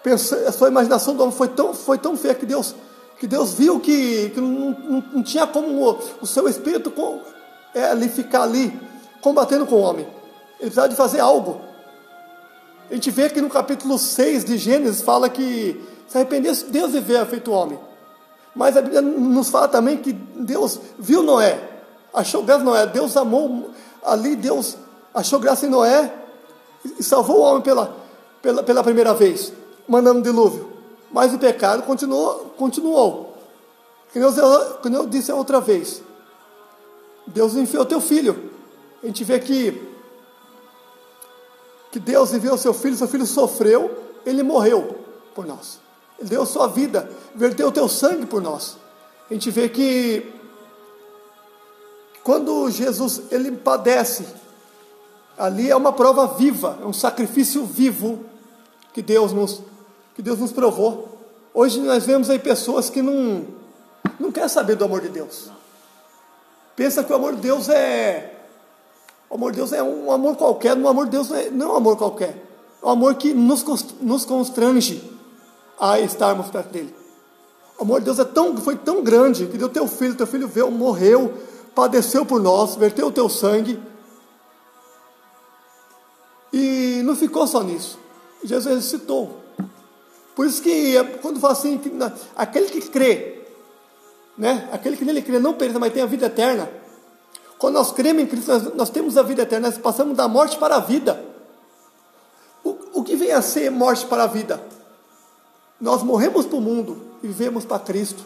Pensa, 0.04 0.36
a 0.48 0.52
sua 0.52 0.68
imaginação 0.68 1.16
do 1.16 1.24
homem 1.24 1.36
foi 1.36 1.48
tão, 1.48 1.74
foi 1.74 1.98
tão 1.98 2.18
feia 2.18 2.36
que 2.36 2.46
Deus, 2.46 2.76
que 3.18 3.26
Deus 3.26 3.54
viu 3.54 3.80
que, 3.80 4.32
que 4.32 4.42
não, 4.42 4.72
não, 4.72 5.04
não 5.14 5.24
tinha 5.24 5.48
como 5.48 5.82
o, 5.82 6.00
o 6.22 6.28
seu 6.28 6.48
espírito 6.50 6.92
com, 6.92 7.22
é, 7.74 7.86
ali 7.86 8.10
ficar 8.10 8.44
ali 8.44 8.78
combatendo 9.22 9.66
com 9.66 9.76
o 9.76 9.80
homem. 9.80 10.06
Ele 10.60 10.70
precisava 10.70 10.90
de 10.90 10.96
fazer 10.96 11.22
algo. 11.22 11.62
A 12.92 12.94
gente 12.94 13.10
vê 13.12 13.30
que 13.30 13.40
no 13.40 13.50
capítulo 13.50 13.98
6 13.98 14.44
de 14.44 14.58
Gênesis 14.58 15.02
fala 15.02 15.30
que 15.30 15.82
se 16.08 16.18
arrependesse, 16.18 16.66
Deus 16.66 16.92
viver 16.92 17.26
feito 17.26 17.50
homem. 17.52 17.80
Mas 18.56 18.78
a 18.78 18.82
Bíblia 18.82 19.02
nos 19.02 19.50
fala 19.50 19.68
também 19.68 19.98
que 19.98 20.14
Deus 20.14 20.80
viu 21.00 21.24
Noé, 21.24 21.60
achou 22.14 22.44
graça 22.44 22.62
em 22.62 22.66
Noé, 22.66 22.86
Deus 22.86 23.18
amou 23.18 23.72
ali, 24.04 24.36
Deus 24.36 24.78
achou 25.14 25.40
graça 25.40 25.66
em 25.66 25.70
Noé 25.70 26.14
e 27.00 27.04
salvou 27.04 27.40
o 27.40 27.42
homem 27.42 27.62
pela, 27.62 27.96
pela, 28.42 28.64
pela 28.64 28.84
primeira 28.84 29.14
vez, 29.14 29.52
mandando 29.88 30.20
um 30.20 30.22
dilúvio. 30.22 30.72
Mas 31.12 31.34
o 31.34 31.40
pecado 31.40 31.84
continuou. 31.84 32.54
continuou. 32.58 33.34
Como 34.82 34.96
eu 34.96 35.08
disse 35.08 35.32
outra 35.32 35.60
vez, 35.60 36.04
Deus 37.26 37.56
enviou 37.56 37.86
teu 37.86 38.00
filho. 38.00 38.52
A 39.02 39.08
gente 39.08 39.24
vê 39.24 39.40
que 39.40 39.94
que 41.94 42.00
Deus 42.00 42.34
enviou 42.34 42.58
seu 42.58 42.74
filho, 42.74 42.96
seu 42.96 43.08
filho 43.08 43.26
sofreu, 43.28 43.96
ele 44.26 44.42
morreu 44.42 44.98
por 45.36 45.46
nós. 45.46 45.80
Deu 46.24 46.46
sua 46.46 46.68
vida, 46.68 47.10
verteu 47.36 47.68
o 47.68 47.72
teu 47.72 47.88
sangue 47.88 48.26
por 48.26 48.42
nós. 48.42 48.78
A 49.30 49.34
gente 49.34 49.50
vê 49.52 49.68
que 49.70 50.32
quando 52.24 52.70
Jesus 52.70 53.24
ele 53.32 53.52
padece, 53.52 54.26
ali 55.38 55.70
é 55.70 55.76
uma 55.76 55.92
prova 55.92 56.28
viva, 56.28 56.80
é 56.82 56.86
um 56.86 56.94
sacrifício 56.94 57.66
vivo 57.66 58.24
que 58.94 59.02
Deus 59.02 59.34
nos 59.34 59.62
que 60.16 60.22
Deus 60.22 60.40
nos 60.40 60.52
provou. 60.52 61.18
Hoje 61.54 61.82
nós 61.82 62.06
vemos 62.06 62.30
aí 62.30 62.40
pessoas 62.40 62.90
que 62.90 63.02
não 63.02 63.46
não 64.20 64.32
quer 64.32 64.48
saber 64.48 64.76
do 64.76 64.86
amor 64.86 65.02
de 65.02 65.10
Deus. 65.10 65.50
Pensa 66.76 67.04
que 67.04 67.12
o 67.12 67.16
amor 67.16 67.36
de 67.36 67.42
Deus 67.42 67.68
é 67.70 68.36
o 69.30 69.36
amor 69.36 69.52
de 69.52 69.58
Deus 69.58 69.74
é 69.74 69.82
um 69.82 70.12
amor 70.12 70.36
qualquer, 70.36 70.78
o 70.78 70.88
amor 70.88 71.06
de 71.06 71.12
Deus 71.12 71.30
não 71.30 71.38
é, 71.38 71.50
não 71.50 71.70
é 71.70 71.74
um 71.74 71.76
amor 71.78 71.98
qualquer. 71.98 72.38
É 72.82 72.86
um 72.86 72.90
amor 72.90 73.16
que 73.16 73.34
nos, 73.34 73.64
nos 74.00 74.26
constrange 74.26 75.13
a 75.80 76.00
estarmos 76.00 76.50
perto 76.50 76.70
dele. 76.70 76.96
O 77.78 77.84
amor 77.84 78.00
de 78.00 78.06
Deus 78.06 78.20
é 78.20 78.26
tão, 78.26 78.56
foi 78.58 78.76
tão 78.76 79.04
grande 79.04 79.48
que 79.48 79.58
deu 79.58 79.70
teu 79.70 79.88
filho, 79.88 80.16
teu 80.16 80.28
filho 80.28 80.48
veio, 80.48 80.70
morreu, 80.70 81.34
padeceu 81.74 82.26
por 82.26 82.42
nós, 82.42 82.76
verteu 82.76 83.08
o 83.08 83.12
teu 83.12 83.28
sangue. 83.28 83.80
E 86.52 87.02
não 87.04 87.16
ficou 87.16 87.48
só 87.48 87.64
nisso. 87.64 87.98
Jesus 88.44 88.76
ressuscitou. 88.76 89.42
Por 90.36 90.46
isso 90.46 90.62
que 90.62 90.98
é, 90.98 91.04
quando 91.04 91.40
fala 91.40 91.54
assim, 91.54 91.78
que, 91.78 91.92
aquele 92.36 92.68
que 92.68 92.82
crê, 92.90 93.42
né? 94.38 94.68
aquele 94.72 94.98
que 94.98 95.06
nele 95.06 95.22
crê 95.22 95.40
não 95.40 95.54
pereça, 95.54 95.80
mas 95.80 95.94
tem 95.94 96.04
a 96.04 96.08
vida 96.08 96.26
eterna, 96.26 96.70
quando 97.58 97.76
nós 97.76 97.92
cremos 97.92 98.24
em 98.24 98.26
Cristo, 98.28 98.52
nós, 98.52 98.76
nós 98.76 98.90
temos 98.90 99.18
a 99.18 99.24
vida 99.24 99.44
eterna, 99.44 99.70
nós 99.70 99.78
passamos 99.78 100.18
da 100.18 100.28
morte 100.28 100.58
para 100.58 100.76
a 100.76 100.80
vida. 100.80 101.24
O, 102.64 103.00
o 103.00 103.04
que 103.04 103.16
vem 103.16 103.32
a 103.32 103.42
ser 103.42 103.70
morte 103.70 104.06
para 104.06 104.24
a 104.24 104.28
vida? 104.28 104.62
Nós 105.84 106.02
morremos 106.02 106.46
para 106.46 106.58
o 106.58 106.62
mundo 106.62 106.98
e 107.22 107.28
vivemos 107.28 107.66
para 107.66 107.78
Cristo. 107.78 108.24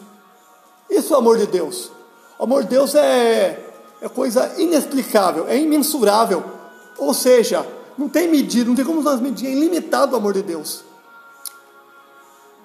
Isso 0.88 1.12
é 1.12 1.16
o 1.16 1.18
amor 1.18 1.38
de 1.38 1.46
Deus. 1.46 1.90
O 2.38 2.44
amor 2.44 2.62
de 2.62 2.68
Deus 2.68 2.94
é, 2.94 3.72
é 4.00 4.08
coisa 4.08 4.54
inexplicável, 4.56 5.48
é 5.48 5.58
imensurável. 5.58 6.44
Ou 6.96 7.12
seja, 7.12 7.66
não 7.98 8.08
tem 8.08 8.28
medida, 8.28 8.68
não 8.68 8.76
tem 8.76 8.84
como 8.84 9.02
nós 9.02 9.20
medir, 9.20 9.48
é 9.48 9.50
ilimitado 9.50 10.12
o 10.14 10.16
amor 10.16 10.34
de 10.34 10.42
Deus. 10.42 10.84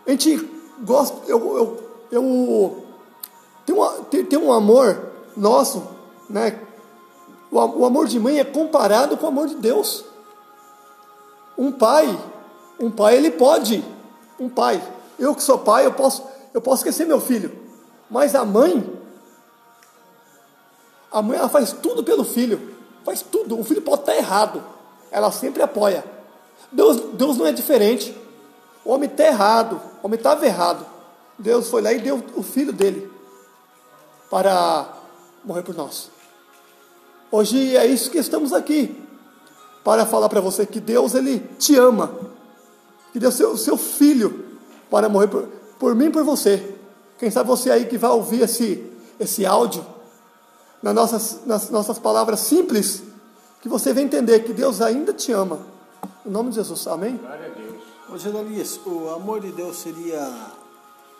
A 0.06 0.12
gente 0.12 0.48
gosta, 0.84 1.18
eu, 1.28 1.40
eu, 1.58 1.84
eu 2.12 2.84
tem, 3.66 3.76
uma, 3.76 3.90
tem, 4.12 4.24
tem 4.24 4.38
um 4.38 4.54
amor 4.54 5.12
nosso 5.36 5.82
né? 6.30 6.60
O, 7.52 7.58
o 7.58 7.86
amor 7.86 8.08
de 8.08 8.20
mãe 8.20 8.40
é 8.40 8.44
comparado 8.44 9.18
com 9.18 9.26
o 9.26 9.30
amor 9.30 9.48
de 9.48 9.56
Deus. 9.56 10.06
Um 11.58 11.72
pai, 11.72 12.16
um 12.80 12.92
pai 12.92 13.18
ele 13.18 13.32
pode, 13.32 13.84
um 14.40 14.50
pai. 14.50 14.82
Eu 15.18 15.36
que 15.36 15.44
sou 15.44 15.60
pai, 15.60 15.86
eu 15.86 15.94
posso, 15.94 16.24
eu 16.54 16.62
posso 16.62 16.82
esquecer 16.82 17.06
meu 17.06 17.20
filho. 17.20 17.52
Mas 18.10 18.36
a 18.36 18.46
mãe, 18.46 19.00
a 21.12 21.22
mãe 21.22 21.38
ela 21.38 21.50
faz 21.50 21.72
tudo 21.72 22.04
pelo 22.04 22.24
filho, 22.24 22.76
faz 23.04 23.22
tudo. 23.22 23.60
O 23.60 23.64
filho 23.64 23.82
pode 23.82 24.02
estar 24.02 24.16
errado, 24.16 24.64
ela 25.12 25.32
sempre 25.32 25.62
apoia. 25.62 26.04
Deus, 26.72 26.98
Deus 27.14 27.38
não 27.38 27.46
é 27.46 27.52
diferente. 27.52 28.16
O 28.84 28.92
homem 28.92 29.10
está 29.10 29.26
errado, 29.26 29.80
o 30.02 30.08
homem 30.08 30.18
estava 30.18 30.46
errado. 30.46 30.86
Deus 31.38 31.70
foi 31.70 31.82
lá 31.82 31.94
e 31.94 32.00
deu 32.00 32.24
o 32.36 32.44
filho 32.44 32.74
dele 32.74 33.12
para 34.30 34.88
morrer 35.44 35.64
por 35.64 35.76
nós. 35.76 36.10
Hoje 37.32 37.76
é 37.76 37.86
isso 37.86 38.12
que 38.12 38.18
estamos 38.18 38.54
aqui 38.54 39.04
para 39.84 40.06
falar 40.06 40.30
para 40.30 40.42
você 40.42 40.66
que 40.66 40.80
Deus 40.80 41.14
ele 41.14 41.40
te 41.58 41.76
ama, 41.76 42.12
que 43.14 43.20
deu 43.20 43.32
seu 43.32 43.56
seu 43.56 43.78
filho 43.78 44.58
para 44.90 45.08
morrer 45.08 45.28
por, 45.28 45.48
por 45.80 45.96
mim 45.96 46.08
e 46.08 46.10
por 46.10 46.26
você. 46.26 46.76
Quem 47.18 47.32
sabe 47.32 47.48
você 47.48 47.72
aí 47.72 47.86
que 47.86 47.98
vai 47.98 48.12
ouvir 48.12 48.42
esse 48.42 48.92
esse 49.18 49.46
áudio 49.46 49.86
nas 50.82 50.94
nossas 50.94 51.40
nas 51.46 51.70
nossas 51.70 51.98
palavras 51.98 52.42
simples, 52.42 53.02
que 53.62 53.70
você 53.70 53.94
vai 53.94 54.04
entender 54.04 54.40
que 54.42 54.52
Deus 54.52 54.82
ainda 54.82 55.14
te 55.14 55.32
ama. 55.32 55.60
Em 56.26 56.30
nome 56.30 56.50
de 56.50 56.56
Jesus, 56.56 56.86
amém? 56.88 57.18
Glória 57.18 57.46
a 57.46 58.44
Deus. 58.44 58.80
Ô, 58.86 58.90
o 58.90 59.10
amor 59.16 59.40
de 59.40 59.52
Deus 59.52 59.78
seria 59.78 60.30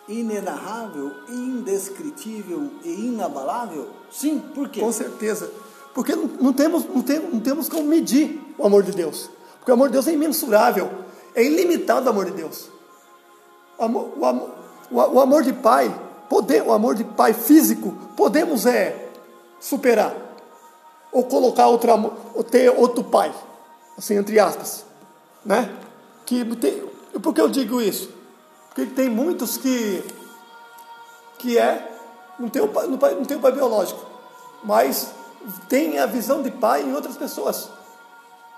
inenarrável, 0.08 1.12
indescritível 1.28 2.70
e 2.84 3.06
inabalável? 3.06 3.88
Sim, 4.10 4.38
por 4.38 4.68
quê? 4.68 4.80
Com 4.80 4.92
certeza. 4.92 5.50
Porque 5.94 6.14
não, 6.14 6.26
não, 6.40 6.52
temos, 6.52 6.84
não, 6.84 7.02
tem, 7.02 7.20
não 7.20 7.40
temos 7.40 7.68
como 7.68 7.84
medir 7.84 8.40
o 8.58 8.66
amor 8.66 8.82
de 8.82 8.92
Deus. 8.92 9.30
Porque 9.58 9.70
o 9.70 9.74
amor 9.74 9.88
de 9.88 9.92
Deus 9.92 10.06
é 10.08 10.12
imensurável, 10.12 10.90
é 11.34 11.42
ilimitado 11.42 12.06
o 12.06 12.10
amor 12.10 12.26
de 12.26 12.32
Deus. 12.32 12.68
O 13.76 13.84
amor, 13.84 14.12
o 14.16 14.24
amor, 14.24 14.50
o 14.90 15.20
amor 15.20 15.42
de 15.42 15.52
pai, 15.52 15.92
poder, 16.28 16.62
o 16.62 16.72
amor 16.72 16.94
de 16.94 17.04
pai 17.04 17.32
físico, 17.32 17.92
podemos 18.16 18.66
é 18.66 19.10
superar. 19.60 20.14
Ou 21.10 21.24
colocar 21.24 21.68
outro 21.68 21.92
amor, 21.92 22.12
ou 22.34 22.42
ter 22.42 22.70
outro 22.70 23.04
pai, 23.04 23.32
assim, 23.96 24.16
entre 24.16 24.38
aspas. 24.38 24.84
Né? 25.44 25.70
Que 26.24 26.44
tem, 26.56 26.82
por 27.20 27.34
que 27.34 27.40
eu 27.40 27.48
digo 27.48 27.80
isso? 27.80 28.10
Porque 28.68 28.86
tem 28.86 29.08
muitos 29.08 29.56
que, 29.56 30.02
que 31.38 31.58
é, 31.58 31.90
não 32.38 32.48
tem, 32.48 32.62
o 32.62 32.68
pai, 32.68 32.86
não 32.86 33.24
tem 33.24 33.36
o 33.36 33.40
pai 33.40 33.52
biológico, 33.52 34.04
mas 34.64 35.12
tem 35.68 35.98
a 35.98 36.06
visão 36.06 36.42
de 36.42 36.50
pai 36.50 36.82
em 36.82 36.92
outras 36.92 37.16
pessoas. 37.16 37.68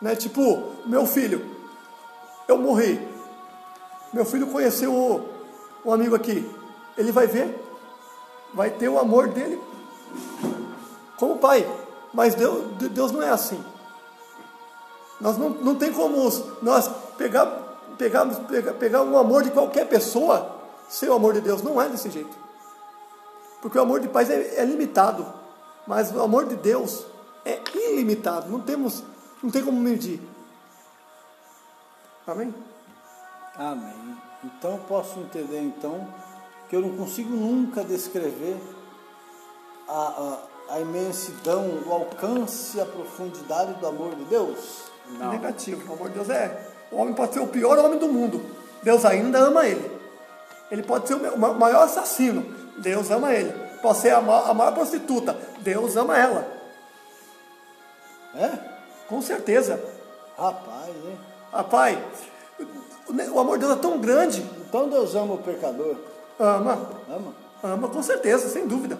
Né? 0.00 0.14
Tipo, 0.14 0.72
meu 0.86 1.06
filho, 1.06 1.55
eu 2.48 2.58
morri. 2.58 3.00
Meu 4.12 4.24
filho 4.24 4.46
conheceu 4.46 4.92
o, 4.92 5.28
um 5.84 5.92
amigo 5.92 6.14
aqui. 6.14 6.48
Ele 6.96 7.12
vai 7.12 7.26
ver, 7.26 7.54
vai 8.54 8.70
ter 8.70 8.88
o 8.88 8.98
amor 8.98 9.28
dele 9.28 9.60
como 11.16 11.38
pai. 11.38 11.66
Mas 12.12 12.34
Deus, 12.34 12.64
Deus 12.90 13.12
não 13.12 13.22
é 13.22 13.30
assim. 13.30 13.62
Nós 15.20 15.36
não, 15.36 15.50
não 15.50 15.74
tem 15.74 15.92
como 15.92 16.30
nós 16.62 16.90
pegar, 17.16 17.46
pegar, 17.98 18.26
pegar, 18.26 18.72
pegar 18.74 19.02
um 19.02 19.18
amor 19.18 19.42
de 19.42 19.50
qualquer 19.50 19.86
pessoa 19.88 20.54
ser 20.88 21.10
o 21.10 21.14
amor 21.14 21.34
de 21.34 21.40
Deus. 21.40 21.62
Não 21.62 21.80
é 21.80 21.88
desse 21.88 22.10
jeito. 22.10 22.36
Porque 23.60 23.78
o 23.78 23.82
amor 23.82 24.00
de 24.00 24.08
pai 24.08 24.24
é, 24.30 24.60
é 24.60 24.64
limitado. 24.64 25.26
Mas 25.86 26.14
o 26.14 26.20
amor 26.20 26.46
de 26.46 26.56
Deus 26.56 27.06
é 27.44 27.60
ilimitado, 27.74 28.50
não 28.50 28.58
temos, 28.58 29.04
não 29.40 29.50
tem 29.50 29.64
como 29.64 29.80
medir. 29.80 30.20
Amém? 32.26 32.54
Amém. 33.56 34.16
Então 34.44 34.72
eu 34.72 34.78
posso 34.78 35.18
entender 35.20 35.60
então 35.60 36.06
que 36.68 36.76
eu 36.76 36.80
não 36.80 36.96
consigo 36.96 37.30
nunca 37.30 37.84
descrever 37.84 38.56
a, 39.88 40.38
a, 40.70 40.74
a 40.74 40.80
imensidão, 40.80 41.82
o 41.86 41.92
alcance 41.92 42.80
a 42.80 42.84
profundidade 42.84 43.74
do 43.74 43.86
amor 43.86 44.14
de 44.16 44.24
Deus. 44.24 44.82
Não. 45.18 45.30
Negativo. 45.30 45.88
O 45.90 45.94
amor 45.94 46.08
de 46.08 46.14
Deus 46.14 46.30
é. 46.30 46.72
O 46.90 46.96
homem 46.96 47.14
pode 47.14 47.34
ser 47.34 47.40
o 47.40 47.46
pior 47.46 47.78
homem 47.78 47.98
do 47.98 48.08
mundo. 48.08 48.44
Deus 48.82 49.04
ainda 49.04 49.38
ama 49.38 49.66
ele. 49.66 49.96
Ele 50.70 50.82
pode 50.82 51.06
ser 51.06 51.14
o 51.14 51.38
ma- 51.38 51.52
maior 51.54 51.84
assassino. 51.84 52.42
Deus 52.78 53.10
ama 53.10 53.32
ele. 53.32 53.52
Pode 53.80 53.98
ser 53.98 54.10
a 54.10 54.20
ma- 54.20 54.48
a 54.50 54.54
maior 54.54 54.72
prostituta. 54.74 55.36
Deus 55.60 55.96
ama 55.96 56.18
ela. 56.18 56.46
É? 58.34 58.50
Com 59.08 59.22
certeza. 59.22 59.80
Rapaz, 60.36 60.88
hein? 60.88 61.18
Rapaz, 61.56 61.98
o, 63.08 63.34
o 63.34 63.40
amor 63.40 63.56
de 63.56 63.64
Deus 63.64 63.78
é 63.78 63.80
tão 63.80 63.98
grande. 63.98 64.42
Então 64.68 64.90
Deus 64.90 65.14
ama 65.14 65.34
o 65.34 65.38
pecador. 65.38 65.96
Ama. 66.38 66.90
Ama? 67.08 67.34
Ama 67.62 67.88
com 67.88 68.02
certeza, 68.02 68.48
sem 68.50 68.66
dúvida. 68.66 68.98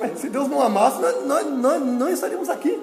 Mas 0.00 0.18
se 0.18 0.28
Deus 0.28 0.48
não 0.48 0.60
amasse, 0.60 1.00
nós, 1.00 1.46
nós, 1.46 1.80
não 1.80 2.08
estaríamos 2.08 2.48
aqui. 2.48 2.82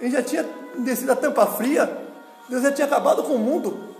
Ele 0.00 0.10
já 0.10 0.22
tinha 0.22 0.44
descido 0.78 1.12
a 1.12 1.16
tampa 1.16 1.46
fria, 1.46 2.04
Deus 2.48 2.62
já 2.62 2.72
tinha 2.72 2.86
acabado 2.86 3.22
com 3.22 3.34
o 3.34 3.38
mundo. 3.38 3.94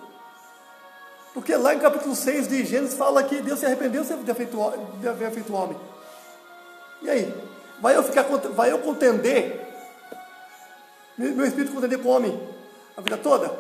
Porque 1.33 1.55
lá 1.55 1.75
em 1.75 1.79
capítulo 1.79 2.17
6 2.17 2.49
de 2.49 2.65
Gênesis 2.65 2.99
fala 2.99 3.23
que 3.23 3.41
Deus 3.41 3.61
se 3.61 3.67
arrependeu 3.67 4.03
de 4.03 4.13
ter 4.17 4.35
feito, 4.35 4.59
de 5.01 5.09
haver 5.09 5.31
feito 5.31 5.53
o 5.53 5.57
homem. 5.57 5.77
E 7.01 7.09
aí? 7.09 7.33
Vai 7.81 7.97
eu, 7.97 8.03
ficar, 8.03 8.25
vai 8.25 8.73
eu 8.73 8.79
contender? 8.81 9.69
Meu 11.17 11.47
espírito 11.47 11.73
contender 11.73 12.01
com 12.01 12.09
o 12.09 12.13
homem 12.13 12.52
a 12.97 13.01
vida 13.01 13.17
toda? 13.17 13.53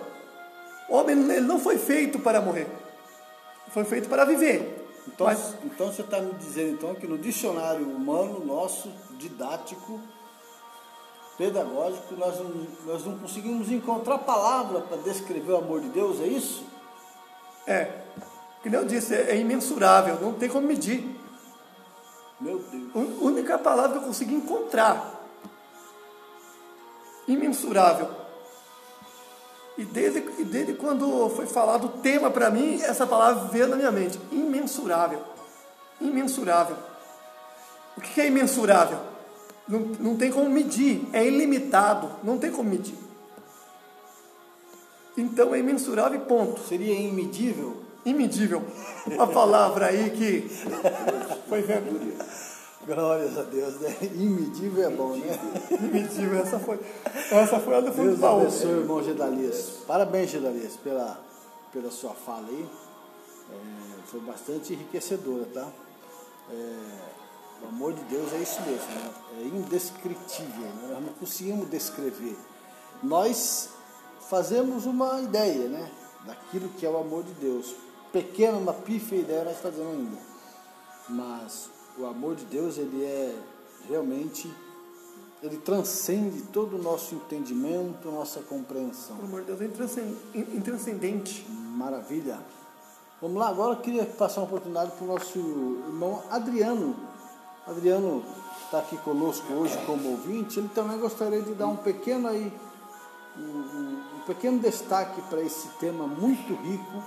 O 0.88 0.94
homem 0.94 1.18
ele 1.30 1.40
não 1.40 1.58
foi 1.58 1.78
feito 1.78 2.18
para 2.18 2.40
morrer. 2.40 2.66
Foi 3.70 3.84
feito 3.84 4.08
para 4.08 4.24
viver. 4.24 4.82
Então, 5.06 5.26
Mas 5.26 5.54
então 5.64 5.86
você 5.86 6.02
está 6.02 6.20
me 6.20 6.32
dizendo 6.34 6.72
então 6.72 6.94
que 6.94 7.06
no 7.06 7.18
dicionário 7.18 7.84
humano 7.86 8.44
nosso, 8.44 8.92
didático, 9.12 10.00
pedagógico, 11.36 12.14
nós 12.14 12.38
não, 12.38 12.66
nós 12.86 13.04
não 13.04 13.18
conseguimos 13.18 13.70
encontrar 13.70 14.18
palavra 14.18 14.82
para 14.82 14.98
descrever 14.98 15.52
o 15.52 15.56
amor 15.56 15.80
de 15.80 15.88
Deus, 15.88 16.20
é 16.20 16.26
isso? 16.26 16.64
É, 17.66 18.02
que 18.62 18.68
eu 18.68 18.84
disse, 18.84 19.14
é 19.14 19.36
imensurável, 19.36 20.20
não 20.20 20.34
tem 20.34 20.48
como 20.48 20.66
medir. 20.66 21.18
Meu 22.40 22.58
Deus. 22.58 22.90
A 22.94 23.24
única 23.24 23.58
palavra 23.58 23.92
que 23.92 23.98
eu 23.98 24.08
consegui 24.08 24.34
encontrar, 24.34 25.20
imensurável. 27.26 28.21
E 29.76 29.84
desde, 29.84 30.18
e 30.38 30.44
desde 30.44 30.74
quando 30.74 31.28
foi 31.30 31.46
falado 31.46 31.86
o 31.86 31.88
tema 31.88 32.30
para 32.30 32.50
mim, 32.50 32.80
essa 32.82 33.06
palavra 33.06 33.48
veio 33.48 33.68
na 33.68 33.76
minha 33.76 33.90
mente, 33.90 34.20
imensurável. 34.30 35.22
Imensurável. 36.00 36.76
O 37.96 38.00
que 38.00 38.20
é 38.20 38.26
imensurável? 38.26 38.98
Não, 39.68 39.80
não 40.00 40.16
tem 40.16 40.30
como 40.30 40.50
medir, 40.50 41.06
é 41.12 41.26
ilimitado, 41.26 42.10
não 42.22 42.38
tem 42.38 42.50
como 42.50 42.68
medir. 42.68 42.96
Então 45.16 45.54
é 45.54 45.58
imensurável 45.58 46.20
e 46.20 46.24
ponto. 46.24 46.60
Seria 46.60 46.94
imedível? 46.94 47.82
Imedível. 48.04 48.62
Uma 49.06 49.26
palavra 49.26 49.86
aí 49.86 50.10
que 50.10 50.50
foi 51.48 51.62
vendo. 51.62 52.16
Glórias 52.84 53.38
a 53.38 53.42
Deus, 53.42 53.74
né? 53.80 53.96
Imedível 54.14 54.84
é 54.84 54.90
bom, 54.90 55.16
né? 55.16 55.38
Imedível, 55.70 56.40
essa 56.40 56.58
foi, 56.58 56.80
essa 57.30 57.60
foi 57.60 57.76
a 57.76 57.80
do 57.80 57.92
fundo 57.92 58.10
do 58.10 58.16
Deus 58.16 58.24
abençoe 58.24 58.70
irmão 58.70 59.02
Gedalias. 59.04 59.70
Parabéns, 59.86 60.30
Gedalias, 60.30 60.76
pela, 60.76 61.20
pela 61.72 61.90
sua 61.92 62.12
fala 62.12 62.48
aí. 62.48 62.68
É, 63.50 64.02
foi 64.06 64.20
bastante 64.20 64.72
enriquecedora, 64.72 65.46
tá? 65.54 65.68
É, 66.50 67.64
o 67.64 67.68
amor 67.68 67.92
de 67.92 68.02
Deus 68.04 68.32
é 68.32 68.38
isso 68.38 68.60
mesmo, 68.62 68.88
né? 68.88 69.10
é 69.38 69.42
indescritível, 69.44 70.66
né? 70.66 70.88
nós 70.90 71.04
não 71.04 71.12
conseguimos 71.14 71.70
descrever. 71.70 72.36
Nós 73.00 73.68
fazemos 74.28 74.86
uma 74.86 75.20
ideia, 75.20 75.68
né? 75.68 75.88
Daquilo 76.26 76.68
que 76.70 76.84
é 76.84 76.90
o 76.90 76.98
amor 76.98 77.22
de 77.22 77.32
Deus. 77.34 77.76
Pequena, 78.12 78.58
uma 78.58 78.72
pífia 78.72 79.16
ideia 79.16 79.44
nós 79.44 79.58
fazemos 79.58 79.92
ainda. 79.92 80.18
Mas 81.08 81.70
o 81.98 82.06
amor 82.06 82.34
de 82.34 82.44
Deus, 82.46 82.78
ele 82.78 83.04
é 83.04 83.36
realmente 83.88 84.52
ele 85.42 85.56
transcende 85.56 86.42
todo 86.52 86.76
o 86.76 86.82
nosso 86.82 87.16
entendimento, 87.16 88.08
nossa 88.10 88.40
compreensão. 88.42 89.16
Pelo 89.16 89.26
amor 89.28 89.40
de 89.40 89.46
Deus, 89.48 89.60
é 89.60 89.64
intranscen- 89.64 90.16
in- 90.34 90.56
intranscendente. 90.56 91.44
Maravilha. 91.50 92.38
Vamos 93.20 93.38
lá, 93.38 93.48
agora 93.48 93.74
eu 93.74 93.80
queria 93.80 94.04
passar 94.06 94.40
uma 94.40 94.46
oportunidade 94.46 94.92
para 94.92 95.04
o 95.04 95.06
nosso 95.08 95.38
irmão 95.38 96.22
Adriano. 96.30 96.94
Adriano 97.66 98.22
está 98.64 98.78
aqui 98.78 98.96
conosco 98.98 99.52
hoje 99.52 99.76
como 99.84 100.10
ouvinte. 100.10 100.60
Ele 100.60 100.68
também 100.68 100.98
gostaria 100.98 101.42
de 101.42 101.54
dar 101.54 101.66
um 101.66 101.76
pequeno 101.76 102.28
aí, 102.28 102.52
um, 103.36 103.42
um- 103.42 104.02
um 104.18 104.20
pequeno 104.26 104.60
destaque 104.60 105.20
para 105.22 105.40
esse 105.40 105.66
tema 105.80 106.06
muito 106.06 106.54
rico 106.62 107.02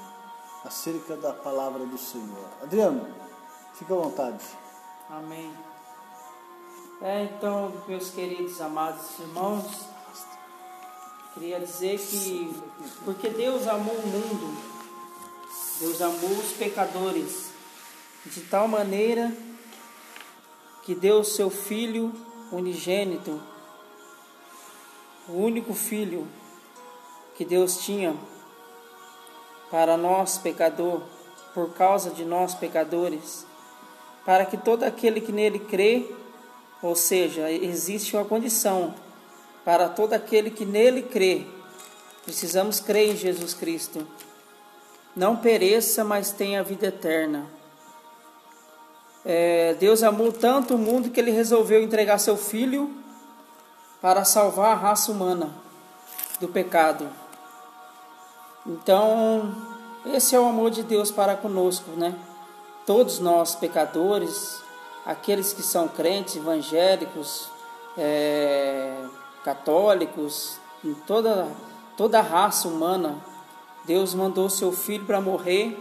acerca 0.66 1.16
da 1.16 1.32
palavra 1.32 1.86
do 1.86 1.98
Senhor. 1.98 2.46
Adriano, 2.62 3.06
fica 3.76 3.94
à 3.94 3.98
vontade. 3.98 4.44
Amém. 5.10 5.54
É, 7.00 7.26
então, 7.26 7.72
meus 7.88 8.10
queridos 8.10 8.60
amados 8.60 9.20
irmãos, 9.20 9.86
queria 11.36 11.60
dizer 11.60 12.00
que 12.00 12.60
porque 13.04 13.30
Deus 13.30 13.68
amou 13.68 13.94
o 13.94 14.08
mundo, 14.08 14.58
Deus 15.80 16.02
amou 16.02 16.32
os 16.32 16.54
pecadores 16.54 17.52
de 18.26 18.42
tal 18.42 18.68
maneira 18.68 19.32
que 20.82 20.96
deu 20.96 21.24
seu 21.24 21.52
filho 21.52 22.12
unigênito, 22.52 23.40
o 25.30 25.34
único 25.34 25.76
filho 25.76 26.28
que 27.36 27.46
Deus 27.46 27.78
tinha 27.78 28.16
para 29.70 29.98
nós 29.98 30.40
pecador, 30.40 31.04
por 31.54 31.74
causa 31.76 32.10
de 32.10 32.26
nós 32.26 32.56
pecadores, 32.56 33.46
para 34.26 34.46
que 34.46 34.58
todo 34.58 34.84
aquele 34.84 35.22
que 35.22 35.32
nele 35.32 35.60
crê, 35.60 36.06
ou 36.82 36.96
seja, 36.96 37.52
existe 37.52 38.16
uma 38.16 38.26
condição 38.26 38.96
para 39.64 39.88
todo 39.88 40.14
aquele 40.14 40.50
que 40.50 40.66
nele 40.66 41.04
crê, 41.04 41.46
precisamos 42.24 42.80
crer 42.80 43.12
em 43.12 43.16
Jesus 43.16 43.54
Cristo, 43.54 44.06
não 45.16 45.38
pereça, 45.38 46.04
mas 46.04 46.32
tenha 46.32 46.64
vida 46.64 46.88
eterna. 46.88 47.46
É, 49.24 49.74
Deus 49.76 50.04
amou 50.04 50.32
tanto 50.32 50.76
o 50.76 50.78
mundo 50.78 51.10
que 51.10 51.20
ele 51.20 51.32
resolveu 51.32 51.82
entregar 51.82 52.20
seu 52.20 52.38
filho 52.38 52.92
para 54.02 54.24
salvar 54.24 54.72
a 54.72 54.76
raça 54.76 55.12
humana 55.12 55.50
do 56.40 56.48
pecado. 56.48 57.10
Então, 58.68 59.56
esse 60.06 60.36
é 60.36 60.40
o 60.40 60.46
amor 60.46 60.70
de 60.70 60.84
Deus 60.84 61.10
para 61.10 61.36
conosco, 61.36 61.92
né? 61.92 62.14
Todos 62.86 63.20
nós 63.20 63.56
pecadores, 63.56 64.62
aqueles 65.06 65.54
que 65.54 65.64
são 65.64 65.88
crentes, 65.88 66.36
evangélicos, 66.36 67.50
é, 67.98 68.96
católicos, 69.44 70.60
em 70.84 70.94
toda, 70.94 71.48
toda 71.98 72.20
a 72.20 72.22
raça 72.22 72.68
humana, 72.68 73.18
Deus 73.86 74.14
mandou 74.14 74.50
seu 74.50 74.72
Filho 74.72 75.06
para 75.06 75.22
morrer 75.22 75.78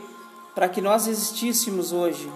para 0.55 0.69
que 0.69 0.81
nós 0.81 1.07
existíssemos 1.07 1.93
hoje. 1.93 2.31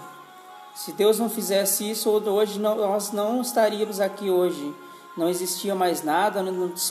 Se 0.75 0.91
Deus 0.91 1.17
não 1.19 1.29
fizesse 1.29 1.89
isso, 1.89 2.09
hoje 2.09 2.59
não, 2.59 2.75
nós 2.75 3.11
não 3.11 3.41
estaríamos 3.41 3.99
aqui 3.99 4.29
hoje. 4.29 4.73
Não 5.15 5.29
existia 5.29 5.73
mais 5.73 6.03
nada, 6.03 6.43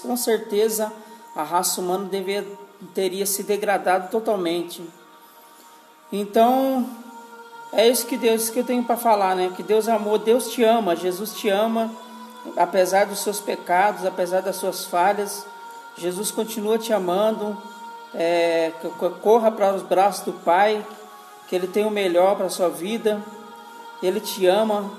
com 0.02 0.16
certeza 0.16 0.92
a 1.34 1.42
raça 1.42 1.80
humana 1.80 2.06
devia, 2.06 2.46
teria 2.94 3.24
se 3.24 3.42
degradado 3.42 4.10
totalmente. 4.10 4.82
Então, 6.10 6.88
é 7.72 7.86
isso 7.86 8.06
que 8.06 8.16
Deus 8.16 8.42
isso 8.42 8.52
que 8.52 8.60
eu 8.60 8.64
tenho 8.64 8.82
para 8.84 8.96
falar, 8.96 9.36
né? 9.36 9.52
Que 9.54 9.62
Deus 9.62 9.88
amou, 9.88 10.18
Deus 10.18 10.50
te 10.50 10.64
ama, 10.64 10.96
Jesus 10.96 11.34
te 11.34 11.48
ama, 11.48 11.90
apesar 12.56 13.06
dos 13.06 13.20
seus 13.20 13.40
pecados, 13.40 14.06
apesar 14.06 14.40
das 14.40 14.56
suas 14.56 14.84
falhas, 14.84 15.44
Jesus 15.96 16.30
continua 16.30 16.78
te 16.78 16.92
amando. 16.92 17.56
É, 18.14 18.72
corra 19.20 19.50
para 19.50 19.74
os 19.74 19.82
braços 19.82 20.24
do 20.24 20.32
Pai, 20.32 20.84
que 21.46 21.54
Ele 21.54 21.66
tem 21.66 21.84
o 21.84 21.90
melhor 21.90 22.36
para 22.36 22.46
a 22.46 22.50
sua 22.50 22.70
vida. 22.70 23.22
Ele 24.02 24.18
te 24.18 24.46
ama, 24.46 24.90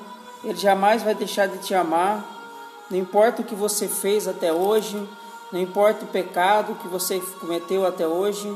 Ele 0.44 0.58
jamais 0.58 1.02
vai 1.02 1.16
deixar 1.16 1.48
de 1.48 1.58
te 1.58 1.74
amar. 1.74 2.24
Não 2.90 2.98
importa 2.98 3.42
o 3.42 3.46
que 3.46 3.56
você 3.56 3.88
fez 3.88 4.28
até 4.28 4.54
hoje, 4.54 5.08
não 5.52 5.60
importa 5.60 6.06
o 6.06 6.08
pecado 6.08 6.76
que 6.76 6.88
você 6.88 7.20
cometeu 7.40 7.86
até 7.86 8.08
hoje, 8.08 8.56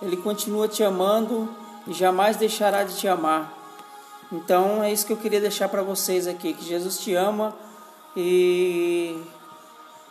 Ele 0.00 0.16
continua 0.16 0.68
te 0.68 0.82
amando 0.82 1.48
e 1.86 1.92
jamais 1.92 2.36
deixará 2.36 2.84
de 2.84 2.96
te 2.96 3.08
amar. 3.08 3.52
Então 4.32 4.82
é 4.82 4.92
isso 4.92 5.06
que 5.06 5.12
eu 5.12 5.16
queria 5.16 5.40
deixar 5.40 5.68
para 5.68 5.82
vocês 5.82 6.26
aqui, 6.26 6.52
que 6.52 6.64
Jesus 6.64 6.98
te 6.98 7.14
ama 7.14 7.54
e 8.16 9.20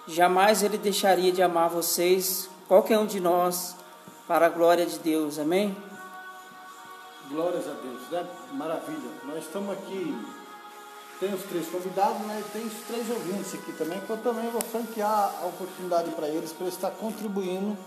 jamais 0.08 0.62
Ele 0.64 0.78
deixaria 0.78 1.32
de 1.32 1.42
amar 1.42 1.70
vocês 1.70 2.50
qualquer 2.68 3.00
um 3.00 3.06
de 3.06 3.20
nós, 3.20 3.76
para 4.28 4.46
a 4.46 4.50
glória 4.50 4.86
de 4.86 5.00
Deus. 5.00 5.40
Amém? 5.40 5.76
Glórias 7.32 7.68
a 7.68 7.74
Deus, 7.74 8.02
né? 8.12 8.28
Maravilha. 8.54 9.10
Nós 9.24 9.44
estamos 9.44 9.72
aqui, 9.72 10.16
tem 11.20 11.34
os 11.34 11.42
três 11.44 11.68
convidados, 11.68 12.22
né? 12.28 12.44
Tem 12.54 12.66
os 12.66 12.74
três 12.88 13.10
ouvintes 13.10 13.56
aqui 13.56 13.72
também, 13.74 14.00
que 14.02 14.10
eu 14.10 14.18
também 14.18 14.50
vou 14.52 14.62
franquear 14.62 15.34
a 15.42 15.48
oportunidade 15.48 16.12
para 16.12 16.28
eles, 16.28 16.52
para 16.52 16.66
eles 16.66 16.76
estar 16.76 16.92
contribuindo 16.92 17.78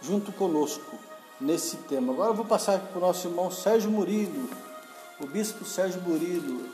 junto 0.00 0.30
conosco 0.32 1.09
nesse 1.40 1.76
tema. 1.78 2.12
Agora 2.12 2.30
eu 2.30 2.34
vou 2.34 2.44
passar 2.44 2.78
para 2.78 2.98
o 2.98 3.00
nosso 3.00 3.28
irmão 3.28 3.50
Sérgio 3.50 3.90
Murilo, 3.90 4.50
o 5.20 5.26
bispo 5.26 5.64
Sérgio 5.64 6.00
Murilo. 6.02 6.68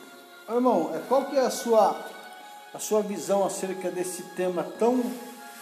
Irmão, 0.48 0.92
é, 0.94 0.98
qual 1.08 1.26
que 1.26 1.36
é 1.36 1.40
a 1.40 1.50
sua, 1.50 1.96
a 2.72 2.78
sua 2.78 3.02
visão 3.02 3.44
acerca 3.44 3.90
desse 3.90 4.22
tema 4.34 4.62
tão, 4.78 5.02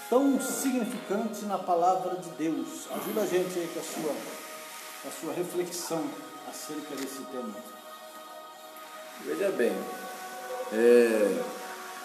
tão 0.09 0.41
significante 0.41 1.45
na 1.45 1.59
palavra 1.59 2.17
de 2.17 2.31
Deus? 2.31 2.87
Ajuda 2.91 3.23
a 3.23 3.27
gente 3.27 3.59
aí 3.59 3.69
com 3.73 3.81
a 3.81 3.83
sua, 3.83 4.15
a 5.09 5.21
sua 5.21 5.33
reflexão 5.33 6.05
acerca 6.49 6.95
desse 6.97 7.23
tema. 7.25 7.55
Veja 9.25 9.51
bem, 9.53 9.73
é, 10.73 11.43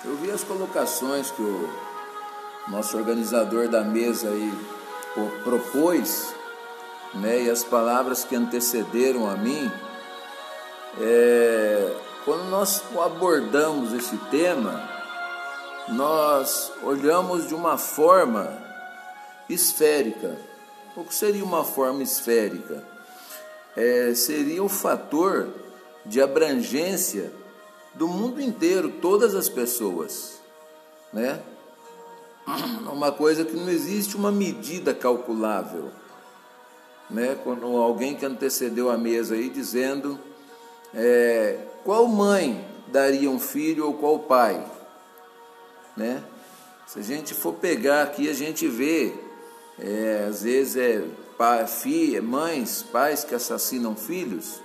eu 0.05 0.15
vi 0.17 0.31
as 0.31 0.43
colocações 0.43 1.31
que 1.31 1.41
o 1.41 1.69
nosso 2.69 2.97
organizador 2.97 3.67
da 3.67 3.83
mesa 3.83 4.29
aí 4.29 4.53
propôs, 5.43 6.33
né, 7.13 7.43
e 7.43 7.49
as 7.49 7.63
palavras 7.63 8.23
que 8.23 8.35
antecederam 8.35 9.29
a 9.29 9.35
mim, 9.35 9.71
é, 10.99 11.95
quando 12.25 12.49
nós 12.49 12.83
abordamos 13.03 13.93
esse 13.93 14.17
tema, 14.29 14.87
nós 15.89 16.71
olhamos 16.83 17.47
de 17.47 17.55
uma 17.55 17.77
forma 17.77 18.51
esférica. 19.49 20.37
O 20.95 21.03
que 21.03 21.13
seria 21.13 21.43
uma 21.43 21.63
forma 21.63 22.03
esférica? 22.03 22.83
É, 23.75 24.13
seria 24.13 24.63
o 24.63 24.69
fator 24.69 25.47
de 26.05 26.21
abrangência 26.21 27.31
do 27.93 28.07
mundo 28.07 28.41
inteiro, 28.41 28.89
todas 29.01 29.35
as 29.35 29.49
pessoas, 29.49 30.39
né? 31.11 31.41
Uma 32.91 33.11
coisa 33.11 33.45
que 33.45 33.55
não 33.55 33.69
existe 33.69 34.15
uma 34.15 34.31
medida 34.31 34.93
calculável, 34.93 35.91
né? 37.09 37.37
Quando 37.43 37.65
alguém 37.65 38.15
que 38.15 38.25
antecedeu 38.25 38.89
a 38.89 38.97
mesa 38.97 39.35
aí 39.35 39.49
dizendo 39.49 40.19
é, 40.93 41.59
qual 41.83 42.07
mãe 42.07 42.65
daria 42.87 43.29
um 43.29 43.39
filho 43.39 43.85
ou 43.85 43.93
qual 43.93 44.19
pai? 44.19 44.63
Né? 45.95 46.23
Se 46.87 46.99
a 46.99 47.03
gente 47.03 47.33
for 47.33 47.53
pegar 47.53 48.03
aqui, 48.03 48.29
a 48.29 48.33
gente 48.33 48.67
vê, 48.67 49.13
é, 49.77 50.25
às 50.27 50.43
vezes, 50.43 50.75
é, 50.75 51.03
pai, 51.37 51.67
filha, 51.67 52.21
mães, 52.21 52.83
pais 52.83 53.23
que 53.23 53.35
assassinam 53.35 53.95
filhos, 53.95 54.61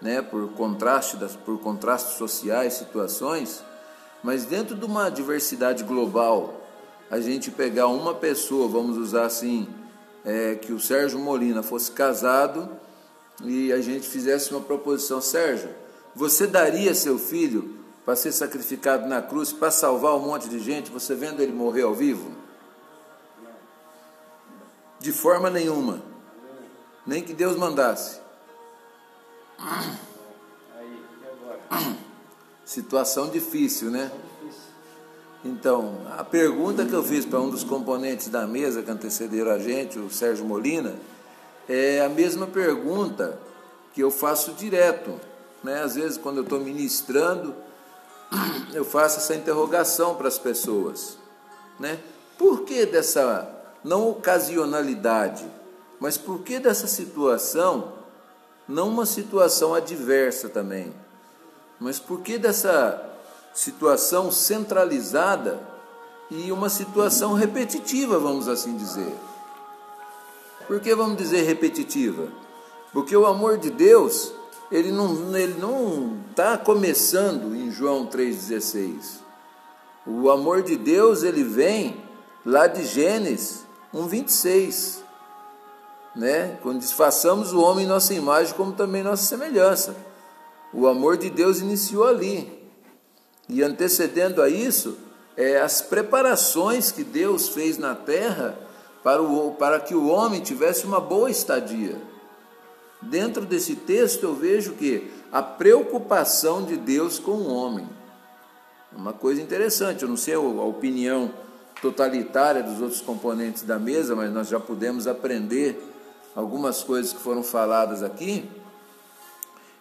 né, 0.00 0.22
por, 0.22 0.48
contraste 0.52 1.16
das, 1.16 1.36
por 1.36 1.58
contrastes 1.58 2.16
sociais, 2.16 2.74
situações, 2.74 3.62
mas 4.22 4.44
dentro 4.44 4.76
de 4.76 4.84
uma 4.84 5.10
diversidade 5.10 5.84
global, 5.84 6.54
a 7.10 7.20
gente 7.20 7.50
pegar 7.50 7.88
uma 7.88 8.14
pessoa, 8.14 8.68
vamos 8.68 8.96
usar 8.96 9.26
assim, 9.26 9.68
é, 10.24 10.54
que 10.54 10.72
o 10.72 10.80
Sérgio 10.80 11.18
Molina 11.18 11.62
fosse 11.62 11.90
casado 11.90 12.68
e 13.44 13.72
a 13.72 13.80
gente 13.80 14.08
fizesse 14.08 14.50
uma 14.52 14.60
proposição, 14.60 15.20
Sérgio, 15.20 15.70
você 16.14 16.46
daria 16.46 16.94
seu 16.94 17.18
filho 17.18 17.76
para 18.04 18.16
ser 18.16 18.32
sacrificado 18.32 19.06
na 19.06 19.20
cruz 19.20 19.52
para 19.52 19.70
salvar 19.70 20.14
um 20.16 20.20
monte 20.20 20.48
de 20.48 20.58
gente, 20.58 20.90
você 20.90 21.14
vendo 21.14 21.40
ele 21.40 21.52
morrer 21.52 21.82
ao 21.82 21.94
vivo? 21.94 22.30
De 24.98 25.12
forma 25.12 25.50
nenhuma. 25.50 26.02
Nem 27.06 27.22
que 27.22 27.32
Deus 27.32 27.56
mandasse. 27.56 28.20
Situação 32.64 33.30
difícil, 33.30 33.90
né? 33.90 34.10
Então, 35.44 35.98
a 36.16 36.24
pergunta 36.24 36.84
que 36.84 36.92
eu 36.92 37.02
fiz 37.02 37.24
para 37.24 37.40
um 37.40 37.48
dos 37.48 37.62
componentes 37.62 38.28
da 38.28 38.46
mesa 38.46 38.82
que 38.82 38.90
antecederam 38.90 39.52
a 39.52 39.58
gente, 39.58 39.98
o 39.98 40.10
Sérgio 40.10 40.44
Molina, 40.44 40.96
é 41.68 42.00
a 42.00 42.08
mesma 42.08 42.46
pergunta 42.46 43.38
que 43.94 44.02
eu 44.02 44.10
faço 44.10 44.52
direto. 44.52 45.12
Né? 45.62 45.80
Às 45.80 45.94
vezes, 45.94 46.18
quando 46.18 46.38
eu 46.38 46.42
estou 46.42 46.58
ministrando, 46.58 47.54
eu 48.74 48.84
faço 48.84 49.18
essa 49.18 49.34
interrogação 49.34 50.16
para 50.16 50.26
as 50.26 50.38
pessoas. 50.38 51.18
Né? 51.78 52.00
Por 52.36 52.62
que 52.62 52.84
dessa, 52.84 53.48
não 53.84 54.08
ocasionalidade, 54.08 55.46
mas 56.00 56.18
por 56.18 56.40
que 56.40 56.58
dessa 56.58 56.88
situação, 56.88 57.92
não 58.66 58.88
uma 58.88 59.06
situação 59.06 59.72
adversa 59.72 60.48
também, 60.48 60.92
mas 61.78 62.00
por 62.00 62.20
que 62.22 62.38
dessa 62.38 63.08
situação 63.58 64.30
centralizada 64.30 65.60
e 66.30 66.52
uma 66.52 66.68
situação 66.68 67.34
repetitiva, 67.34 68.16
vamos 68.16 68.46
assim 68.46 68.76
dizer? 68.76 69.12
Por 70.68 70.78
que 70.78 70.94
vamos 70.94 71.16
dizer 71.16 71.42
repetitiva? 71.42 72.28
Porque 72.92 73.16
o 73.16 73.26
amor 73.26 73.58
de 73.58 73.68
Deus, 73.68 74.32
ele 74.70 74.92
não 74.92 75.36
ele 75.36 75.58
não 75.58 76.20
está 76.30 76.56
começando 76.56 77.52
em 77.52 77.72
João 77.72 78.06
3,16. 78.06 79.18
O 80.06 80.30
amor 80.30 80.62
de 80.62 80.76
Deus, 80.76 81.24
ele 81.24 81.42
vem 81.42 82.00
lá 82.46 82.68
de 82.68 82.84
Gênesis 82.84 83.66
1,26. 83.92 84.98
Né? 86.14 86.58
Quando 86.62 86.78
disfarçamos 86.78 87.52
o 87.52 87.60
homem 87.60 87.86
em 87.86 87.88
nossa 87.88 88.14
imagem, 88.14 88.54
como 88.54 88.72
também 88.72 89.02
nossa 89.02 89.24
semelhança. 89.24 89.96
O 90.72 90.86
amor 90.86 91.16
de 91.16 91.28
Deus 91.28 91.58
iniciou 91.58 92.06
ali. 92.06 92.57
E 93.48 93.62
antecedendo 93.62 94.42
a 94.42 94.48
isso, 94.48 94.98
é 95.36 95.60
as 95.60 95.80
preparações 95.80 96.90
que 96.90 97.02
Deus 97.02 97.48
fez 97.48 97.78
na 97.78 97.94
terra 97.94 98.58
para, 99.02 99.22
o, 99.22 99.52
para 99.54 99.80
que 99.80 99.94
o 99.94 100.08
homem 100.08 100.40
tivesse 100.40 100.84
uma 100.84 101.00
boa 101.00 101.30
estadia. 101.30 101.96
Dentro 103.00 103.46
desse 103.46 103.76
texto 103.76 104.24
eu 104.24 104.34
vejo 104.34 104.72
que 104.72 105.10
a 105.30 105.40
preocupação 105.40 106.64
de 106.64 106.76
Deus 106.76 107.18
com 107.18 107.32
o 107.32 107.54
homem. 107.54 107.88
É 108.92 108.96
uma 108.96 109.12
coisa 109.12 109.40
interessante, 109.40 110.02
eu 110.02 110.08
não 110.08 110.16
sei 110.16 110.34
a 110.34 110.40
opinião 110.40 111.32
totalitária 111.80 112.62
dos 112.62 112.82
outros 112.82 113.00
componentes 113.00 113.62
da 113.62 113.78
mesa, 113.78 114.16
mas 114.16 114.32
nós 114.32 114.48
já 114.48 114.58
pudemos 114.58 115.06
aprender 115.06 115.80
algumas 116.34 116.82
coisas 116.82 117.12
que 117.12 117.20
foram 117.20 117.42
faladas 117.42 118.02
aqui. 118.02 118.50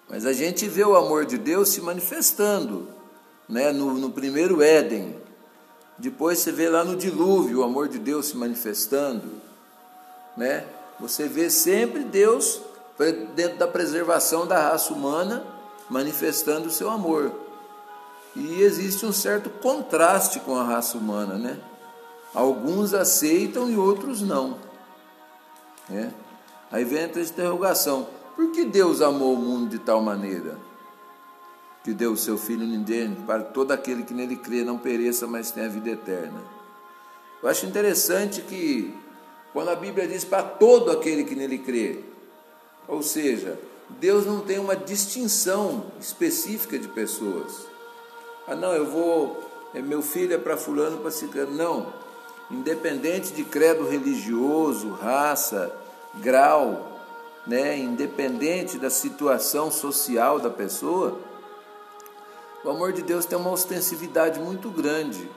Mas 0.08 0.26
a 0.26 0.32
gente 0.32 0.70
vê 0.70 0.84
o 0.84 0.96
amor 0.96 1.26
de 1.26 1.38
Deus 1.38 1.70
se 1.70 1.82
manifestando 1.82 2.97
né, 3.48 3.72
no, 3.72 3.94
no 3.94 4.10
primeiro 4.10 4.62
Éden, 4.62 5.16
depois 5.98 6.40
você 6.40 6.52
vê 6.52 6.70
lá 6.70 6.84
no 6.84 6.96
dilúvio 6.96 7.60
o 7.60 7.64
amor 7.64 7.88
de 7.88 7.98
Deus 7.98 8.28
se 8.28 8.38
manifestando, 8.38 9.32
né? 10.36 10.66
Você 11.00 11.28
vê 11.28 11.50
sempre 11.50 12.04
Deus 12.04 12.62
dentro 13.36 13.58
da 13.58 13.68
preservação 13.68 14.46
da 14.46 14.70
raça 14.70 14.94
humana 14.94 15.44
manifestando 15.90 16.68
o 16.68 16.72
seu 16.72 16.90
amor. 16.90 17.32
E 18.36 18.62
existe 18.62 19.06
um 19.06 19.12
certo 19.12 19.50
contraste 19.50 20.40
com 20.40 20.56
a 20.56 20.64
raça 20.64 20.98
humana, 20.98 21.36
né? 21.36 21.60
Alguns 22.34 22.94
aceitam 22.94 23.70
e 23.70 23.76
outros 23.76 24.22
não. 24.22 24.58
Né? 25.90 26.14
Aí 26.72 26.84
vem 26.84 27.00
a 27.00 27.08
interrogação: 27.08 28.08
por 28.36 28.52
que 28.52 28.66
Deus 28.66 29.02
amou 29.02 29.34
o 29.34 29.38
mundo 29.38 29.70
de 29.70 29.80
tal 29.80 30.02
maneira? 30.02 30.56
Que 31.88 31.94
deu 31.94 32.12
o 32.12 32.18
seu 32.18 32.38
Filho 32.38 32.66
unigênito 32.66 33.22
para 33.22 33.42
todo 33.42 33.72
aquele 33.72 34.04
que 34.04 34.14
nele 34.14 34.36
crê 34.36 34.62
não 34.62 34.78
pereça, 34.78 35.26
mas 35.26 35.52
tenha 35.52 35.70
vida 35.70 35.92
eterna. 35.92 36.44
Eu 37.42 37.48
acho 37.48 37.66
interessante 37.66 38.42
que 38.42 38.94
quando 39.54 39.70
a 39.70 39.76
Bíblia 39.76 40.06
diz 40.06 40.26
para 40.26 40.44
todo 40.44 40.92
aquele 40.92 41.24
que 41.24 41.34
nele 41.34 41.58
crê, 41.58 42.00
ou 42.90 43.02
seja, 43.02 43.58
Deus 44.02 44.26
não 44.26 44.42
tem 44.42 44.60
uma 44.60 44.76
distinção 44.76 45.86
específica 45.98 46.78
de 46.78 46.90
pessoas. 46.90 47.54
Ah, 48.46 48.54
não, 48.56 48.74
eu 48.74 48.86
vou, 48.86 49.42
é, 49.74 49.82
meu 49.82 50.02
filho 50.02 50.34
é 50.34 50.38
para 50.38 50.58
fulano, 50.58 50.98
para 50.98 51.10
ciclano. 51.10 51.56
Não, 51.56 51.94
independente 52.52 53.32
de 53.32 53.46
credo 53.46 53.88
religioso, 53.88 54.90
raça, 54.90 55.74
grau, 56.16 57.00
né, 57.48 57.78
independente 57.78 58.78
da 58.78 58.90
situação 58.90 59.72
social 59.72 60.38
da 60.38 60.50
pessoa, 60.50 61.18
o 62.64 62.70
amor 62.70 62.94
de 62.94 63.02
Deus 63.02 63.26
tem 63.26 63.38
uma 63.38 63.52
ostensividade 63.52 64.40
muito 64.40 64.70
grande, 64.70 65.30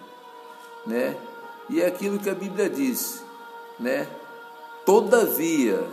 né? 0.86 1.16
E 1.68 1.80
é 1.80 1.86
aquilo 1.86 2.18
que 2.18 2.30
a 2.30 2.34
Bíblia 2.34 2.68
diz, 2.68 3.22
né? 3.78 4.08
Todavia, 4.84 5.86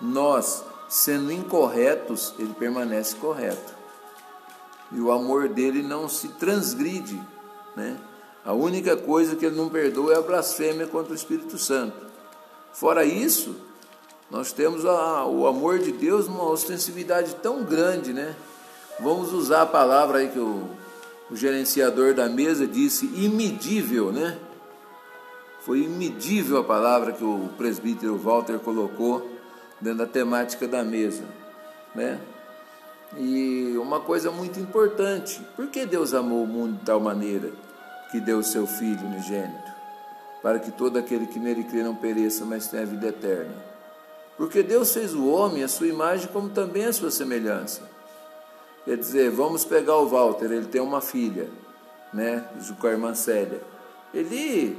nós, 0.00 0.64
sendo 0.88 1.30
incorretos, 1.30 2.34
ele 2.38 2.54
permanece 2.54 3.14
correto. 3.16 3.72
E 4.90 5.00
o 5.00 5.12
amor 5.12 5.48
dele 5.48 5.82
não 5.82 6.08
se 6.08 6.28
transgride, 6.28 7.20
né? 7.76 7.98
A 8.44 8.52
única 8.52 8.96
coisa 8.96 9.36
que 9.36 9.46
ele 9.46 9.56
não 9.56 9.68
perdoa 9.68 10.14
é 10.14 10.18
a 10.18 10.22
blasfêmia 10.22 10.86
contra 10.86 11.12
o 11.12 11.16
Espírito 11.16 11.56
Santo. 11.56 11.96
Fora 12.72 13.04
isso, 13.04 13.54
nós 14.28 14.52
temos 14.52 14.84
a, 14.84 15.24
o 15.26 15.46
amor 15.46 15.78
de 15.78 15.92
Deus 15.92 16.26
numa 16.26 16.50
ostensividade 16.50 17.36
tão 17.36 17.62
grande, 17.62 18.12
né? 18.12 18.34
Vamos 19.00 19.32
usar 19.32 19.62
a 19.62 19.66
palavra 19.66 20.18
aí 20.18 20.28
que 20.28 20.38
o, 20.38 20.68
o 21.30 21.36
gerenciador 21.36 22.14
da 22.14 22.28
mesa 22.28 22.66
disse, 22.66 23.06
imedível, 23.06 24.12
né? 24.12 24.38
Foi 25.62 25.80
imedível 25.82 26.58
a 26.58 26.64
palavra 26.64 27.12
que 27.12 27.24
o 27.24 27.48
presbítero 27.56 28.16
Walter 28.16 28.58
colocou 28.58 29.30
dentro 29.80 29.98
da 29.98 30.06
temática 30.06 30.68
da 30.68 30.84
mesa, 30.84 31.24
né? 31.94 32.20
E 33.16 33.76
uma 33.76 34.00
coisa 34.00 34.30
muito 34.30 34.58
importante, 34.58 35.40
por 35.54 35.66
que 35.66 35.84
Deus 35.84 36.14
amou 36.14 36.44
o 36.44 36.46
mundo 36.46 36.78
de 36.78 36.84
tal 36.84 36.98
maneira 36.98 37.50
que 38.10 38.20
deu 38.20 38.38
o 38.38 38.44
seu 38.44 38.66
Filho 38.66 39.06
unigênito, 39.06 39.72
para 40.42 40.58
que 40.58 40.70
todo 40.70 40.98
aquele 40.98 41.26
que 41.26 41.38
nele 41.38 41.64
crê 41.64 41.82
não 41.82 41.94
pereça, 41.94 42.44
mas 42.44 42.68
tenha 42.68 42.82
a 42.82 42.86
vida 42.86 43.08
eterna? 43.08 43.54
Porque 44.36 44.62
Deus 44.62 44.92
fez 44.92 45.14
o 45.14 45.28
homem 45.28 45.62
a 45.62 45.68
sua 45.68 45.86
imagem 45.86 46.28
como 46.28 46.48
também 46.48 46.86
a 46.86 46.92
sua 46.92 47.10
semelhança. 47.10 47.82
Quer 48.84 48.96
dizer, 48.96 49.30
vamos 49.30 49.64
pegar 49.64 49.96
o 49.96 50.08
Walter, 50.08 50.46
ele 50.46 50.66
tem 50.66 50.80
uma 50.80 51.00
filha, 51.00 51.48
né, 52.12 52.44
com 52.80 52.86
a 52.86 52.90
irmã 52.90 53.14
Célia. 53.14 53.62
Ele, 54.12 54.76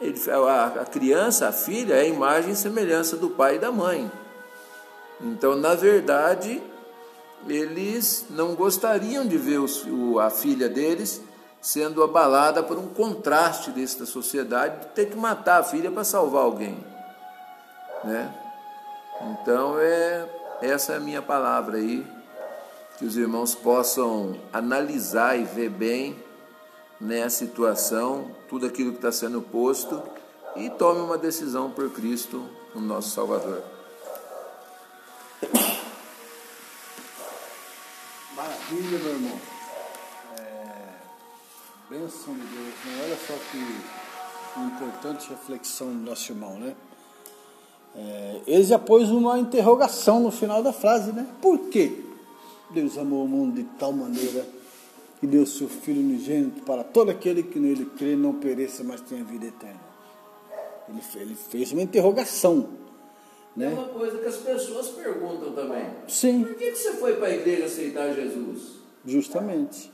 ele 0.00 0.18
a, 0.30 0.82
a 0.82 0.84
criança, 0.84 1.48
a 1.48 1.52
filha, 1.52 1.94
é 1.94 2.02
a 2.02 2.04
imagem 2.04 2.52
e 2.52 2.56
semelhança 2.56 3.16
do 3.16 3.30
pai 3.30 3.56
e 3.56 3.58
da 3.58 3.72
mãe. 3.72 4.10
Então, 5.20 5.56
na 5.56 5.74
verdade, 5.74 6.62
eles 7.48 8.26
não 8.30 8.54
gostariam 8.54 9.26
de 9.26 9.38
ver 9.38 9.58
os, 9.58 9.84
o, 9.86 10.18
a 10.18 10.28
filha 10.28 10.68
deles 10.68 11.22
sendo 11.60 12.02
abalada 12.02 12.62
por 12.62 12.78
um 12.78 12.88
contraste 12.88 13.70
desta 13.70 14.06
sociedade 14.06 14.80
de 14.80 14.86
ter 14.88 15.10
que 15.10 15.16
matar 15.16 15.60
a 15.60 15.64
filha 15.64 15.90
para 15.90 16.04
salvar 16.04 16.42
alguém, 16.42 16.82
né? 18.02 18.34
Então 19.20 19.78
é 19.78 20.26
essa 20.62 20.94
é 20.94 20.96
a 20.96 21.00
minha 21.00 21.20
palavra 21.20 21.76
aí 21.76 22.06
que 23.00 23.06
os 23.06 23.16
irmãos 23.16 23.54
possam 23.54 24.38
analisar 24.52 25.34
e 25.34 25.44
ver 25.44 25.70
bem 25.70 26.22
né, 27.00 27.22
a 27.22 27.30
situação, 27.30 28.30
tudo 28.46 28.66
aquilo 28.66 28.90
que 28.90 28.98
está 28.98 29.10
sendo 29.10 29.40
posto 29.40 30.02
e 30.54 30.68
tome 30.68 31.00
uma 31.00 31.16
decisão 31.16 31.70
por 31.70 31.90
Cristo, 31.92 32.44
o 32.74 32.78
nosso 32.78 33.08
Salvador. 33.08 33.62
Maravilha, 38.36 38.98
meu 38.98 39.12
irmão. 39.14 39.40
É, 40.38 40.92
bênção 41.88 42.34
de 42.34 42.40
Deus. 42.40 42.74
Né? 42.84 43.02
Olha 43.02 43.16
só 43.26 43.32
que 43.50 44.60
importante 44.60 45.30
reflexão 45.30 45.86
do 45.86 46.00
nosso 46.00 46.32
irmão, 46.32 46.58
né? 46.58 46.76
É, 47.96 48.40
ele 48.46 48.62
já 48.62 48.78
pôs 48.78 49.08
uma 49.08 49.38
interrogação 49.38 50.20
no 50.20 50.30
final 50.30 50.62
da 50.62 50.74
frase, 50.74 51.12
né? 51.12 51.26
Por 51.40 51.70
quê? 51.70 52.09
Deus 52.72 52.96
amou 52.98 53.24
o 53.24 53.28
mundo 53.28 53.56
de 53.56 53.64
tal 53.78 53.92
maneira 53.92 54.46
que 55.18 55.26
deu 55.26 55.44
seu 55.44 55.68
Filho 55.68 56.00
unigênito 56.00 56.62
para 56.62 56.82
todo 56.82 57.10
aquele 57.10 57.42
que 57.42 57.58
nele 57.58 57.84
crê 57.84 58.16
não 58.16 58.34
pereça, 58.34 58.82
mas 58.82 59.00
tenha 59.02 59.22
vida 59.22 59.46
eterna. 59.46 59.80
Ele, 60.88 61.00
ele 61.16 61.34
fez 61.34 61.72
uma 61.72 61.82
interrogação. 61.82 62.68
Né? 63.54 63.66
É 63.66 63.68
uma 63.68 63.88
coisa 63.88 64.18
que 64.18 64.26
as 64.26 64.36
pessoas 64.36 64.88
perguntam 64.88 65.52
também. 65.52 65.84
Sim. 66.08 66.44
Por 66.44 66.54
que, 66.54 66.70
que 66.70 66.76
você 66.76 66.92
foi 66.94 67.16
para 67.16 67.28
a 67.28 67.34
igreja 67.34 67.66
aceitar 67.66 68.14
Jesus? 68.14 68.76
Justamente. 69.04 69.90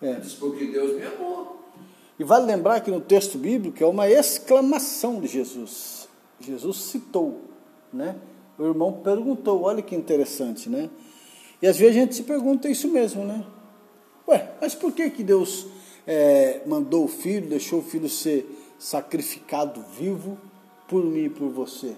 É. 0.00 0.14
Diz 0.14 0.34
porque 0.34 0.66
Deus 0.66 0.96
me 0.96 1.02
amou. 1.04 1.60
E 2.18 2.24
vale 2.24 2.46
lembrar 2.46 2.80
que 2.80 2.90
no 2.90 3.00
texto 3.00 3.36
bíblico 3.36 3.82
é 3.82 3.86
uma 3.86 4.08
exclamação 4.08 5.20
de 5.20 5.26
Jesus. 5.26 6.08
Jesus 6.40 6.76
citou, 6.76 7.40
né? 7.92 8.16
O 8.56 8.64
irmão 8.64 8.92
perguntou, 8.92 9.62
olha 9.62 9.82
que 9.82 9.96
interessante, 9.96 10.68
né? 10.68 10.88
E 11.64 11.66
às 11.66 11.78
vezes 11.78 11.96
a 11.96 12.00
gente 12.00 12.14
se 12.14 12.24
pergunta 12.24 12.68
isso 12.68 12.88
mesmo, 12.88 13.24
né? 13.24 13.42
Ué, 14.28 14.50
mas 14.60 14.74
por 14.74 14.92
que, 14.92 15.08
que 15.08 15.22
Deus 15.22 15.66
é, 16.06 16.60
mandou 16.66 17.06
o 17.06 17.08
filho, 17.08 17.48
deixou 17.48 17.78
o 17.78 17.82
filho 17.82 18.06
ser 18.06 18.46
sacrificado 18.78 19.82
vivo 19.98 20.36
por 20.86 21.02
mim 21.02 21.24
e 21.24 21.30
por 21.30 21.48
você? 21.48 21.94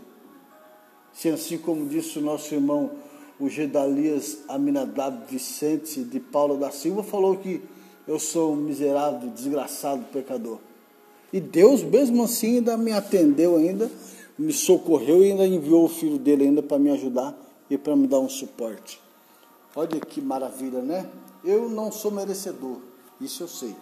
Se 1.12 1.30
assim 1.30 1.58
como 1.58 1.84
disse 1.84 2.16
o 2.16 2.22
nosso 2.22 2.54
irmão, 2.54 2.92
o 3.40 3.48
Gedalias 3.48 4.38
Aminadab 4.46 5.24
Vicente 5.28 6.04
de 6.04 6.20
Paula 6.20 6.56
da 6.56 6.70
Silva, 6.70 7.02
falou 7.02 7.36
que 7.36 7.60
eu 8.06 8.20
sou 8.20 8.52
um 8.52 8.56
miserável, 8.56 9.30
desgraçado 9.30 10.04
pecador. 10.12 10.60
E 11.32 11.40
Deus, 11.40 11.82
mesmo 11.82 12.22
assim, 12.22 12.58
ainda 12.58 12.76
me 12.76 12.92
atendeu 12.92 13.56
ainda, 13.56 13.90
me 14.38 14.52
socorreu 14.52 15.24
e 15.24 15.32
ainda 15.32 15.44
enviou 15.44 15.86
o 15.86 15.88
filho 15.88 16.18
dele 16.18 16.44
ainda 16.44 16.62
para 16.62 16.78
me 16.78 16.88
ajudar 16.90 17.36
e 17.68 17.76
para 17.76 17.96
me 17.96 18.06
dar 18.06 18.20
um 18.20 18.28
suporte. 18.28 19.04
Olha 19.76 20.00
que 20.00 20.22
maravilha, 20.22 20.80
né? 20.80 21.06
Eu 21.44 21.68
não 21.68 21.92
sou 21.92 22.10
merecedor, 22.10 22.78
isso 23.20 23.42
eu 23.42 23.48
sei. 23.48 23.76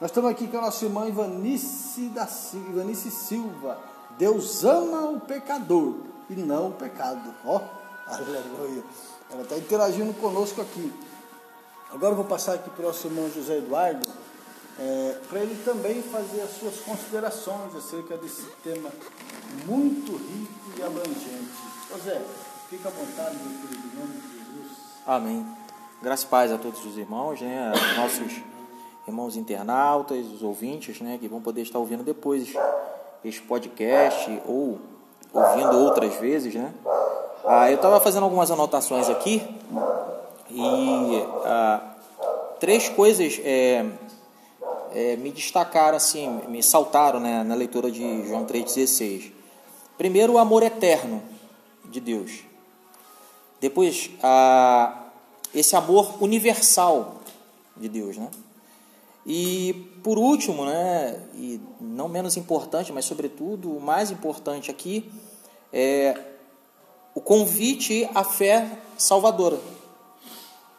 Nós 0.00 0.10
estamos 0.10 0.30
aqui 0.30 0.46
com 0.46 0.58
a 0.58 0.62
nossa 0.62 0.84
irmã 0.84 1.08
Ivanice, 1.08 2.08
da, 2.10 2.28
Ivanice 2.70 3.10
Silva. 3.10 3.76
Deus 4.16 4.64
ama 4.64 5.10
o 5.10 5.20
pecador 5.20 5.96
e 6.30 6.34
não 6.34 6.68
o 6.68 6.72
pecado. 6.74 7.34
Ó, 7.44 7.56
oh, 7.56 7.60
aleluia. 8.12 8.84
Ela 9.30 9.42
está 9.42 9.58
interagindo 9.58 10.14
conosco 10.14 10.60
aqui. 10.60 10.92
Agora 11.92 12.12
eu 12.12 12.16
vou 12.16 12.24
passar 12.24 12.54
aqui 12.54 12.70
para 12.70 12.84
o 12.84 12.86
nosso 12.86 13.06
irmão 13.06 13.28
José 13.30 13.58
Eduardo, 13.58 14.08
é, 14.78 15.18
para 15.28 15.40
ele 15.40 15.60
também 15.64 16.02
fazer 16.02 16.42
as 16.42 16.50
suas 16.50 16.76
considerações 16.80 17.74
acerca 17.74 18.16
desse 18.16 18.44
tema 18.62 18.90
muito 19.66 20.12
rico 20.12 20.78
e 20.78 20.82
abrangente. 20.82 21.50
José, 21.90 22.22
fica 22.70 22.88
à 22.88 22.92
vontade, 22.92 23.36
meu 23.36 23.60
querido, 23.60 23.88
em 23.88 23.98
nome 23.98 24.20
de. 24.20 24.35
Amém. 25.06 25.46
Graças 26.02 26.24
e 26.24 26.26
paz 26.26 26.50
a 26.50 26.58
todos 26.58 26.84
os 26.84 26.98
irmãos, 26.98 27.40
né, 27.40 27.72
nossos 27.96 28.42
irmãos 29.06 29.36
internautas, 29.36 30.26
os 30.26 30.42
ouvintes, 30.42 31.00
né, 31.00 31.16
que 31.16 31.28
vão 31.28 31.40
poder 31.40 31.62
estar 31.62 31.78
ouvindo 31.78 32.02
depois 32.02 32.52
este 33.24 33.40
podcast 33.42 34.42
ou 34.44 34.80
ouvindo 35.32 35.78
outras 35.78 36.16
vezes, 36.16 36.56
né. 36.56 36.74
Ah, 37.46 37.70
eu 37.70 37.76
estava 37.76 38.00
fazendo 38.00 38.24
algumas 38.24 38.50
anotações 38.50 39.08
aqui 39.08 39.48
e 40.50 41.24
ah, 41.44 41.80
três 42.58 42.88
coisas 42.88 43.40
é, 43.44 43.86
é, 44.92 45.14
me 45.14 45.30
destacaram, 45.30 45.96
assim, 45.96 46.40
me 46.48 46.64
saltaram 46.64 47.20
né, 47.20 47.44
na 47.44 47.54
leitura 47.54 47.92
de 47.92 48.26
João 48.26 48.44
3,16. 48.44 49.30
Primeiro, 49.96 50.32
o 50.32 50.38
amor 50.38 50.64
eterno 50.64 51.22
de 51.84 52.00
Deus. 52.00 52.45
Depois, 53.60 54.10
a, 54.22 55.06
esse 55.54 55.74
amor 55.74 56.22
universal 56.22 57.20
de 57.76 57.88
Deus, 57.88 58.16
né? 58.16 58.30
E 59.24 59.90
por 60.04 60.18
último, 60.18 60.64
né, 60.64 61.20
e 61.34 61.60
não 61.80 62.08
menos 62.08 62.36
importante, 62.36 62.92
mas 62.92 63.04
sobretudo 63.04 63.76
o 63.76 63.80
mais 63.80 64.12
importante 64.12 64.70
aqui, 64.70 65.10
é 65.72 66.16
o 67.12 67.20
convite 67.20 68.08
à 68.14 68.22
fé 68.22 68.78
salvadora. 68.96 69.58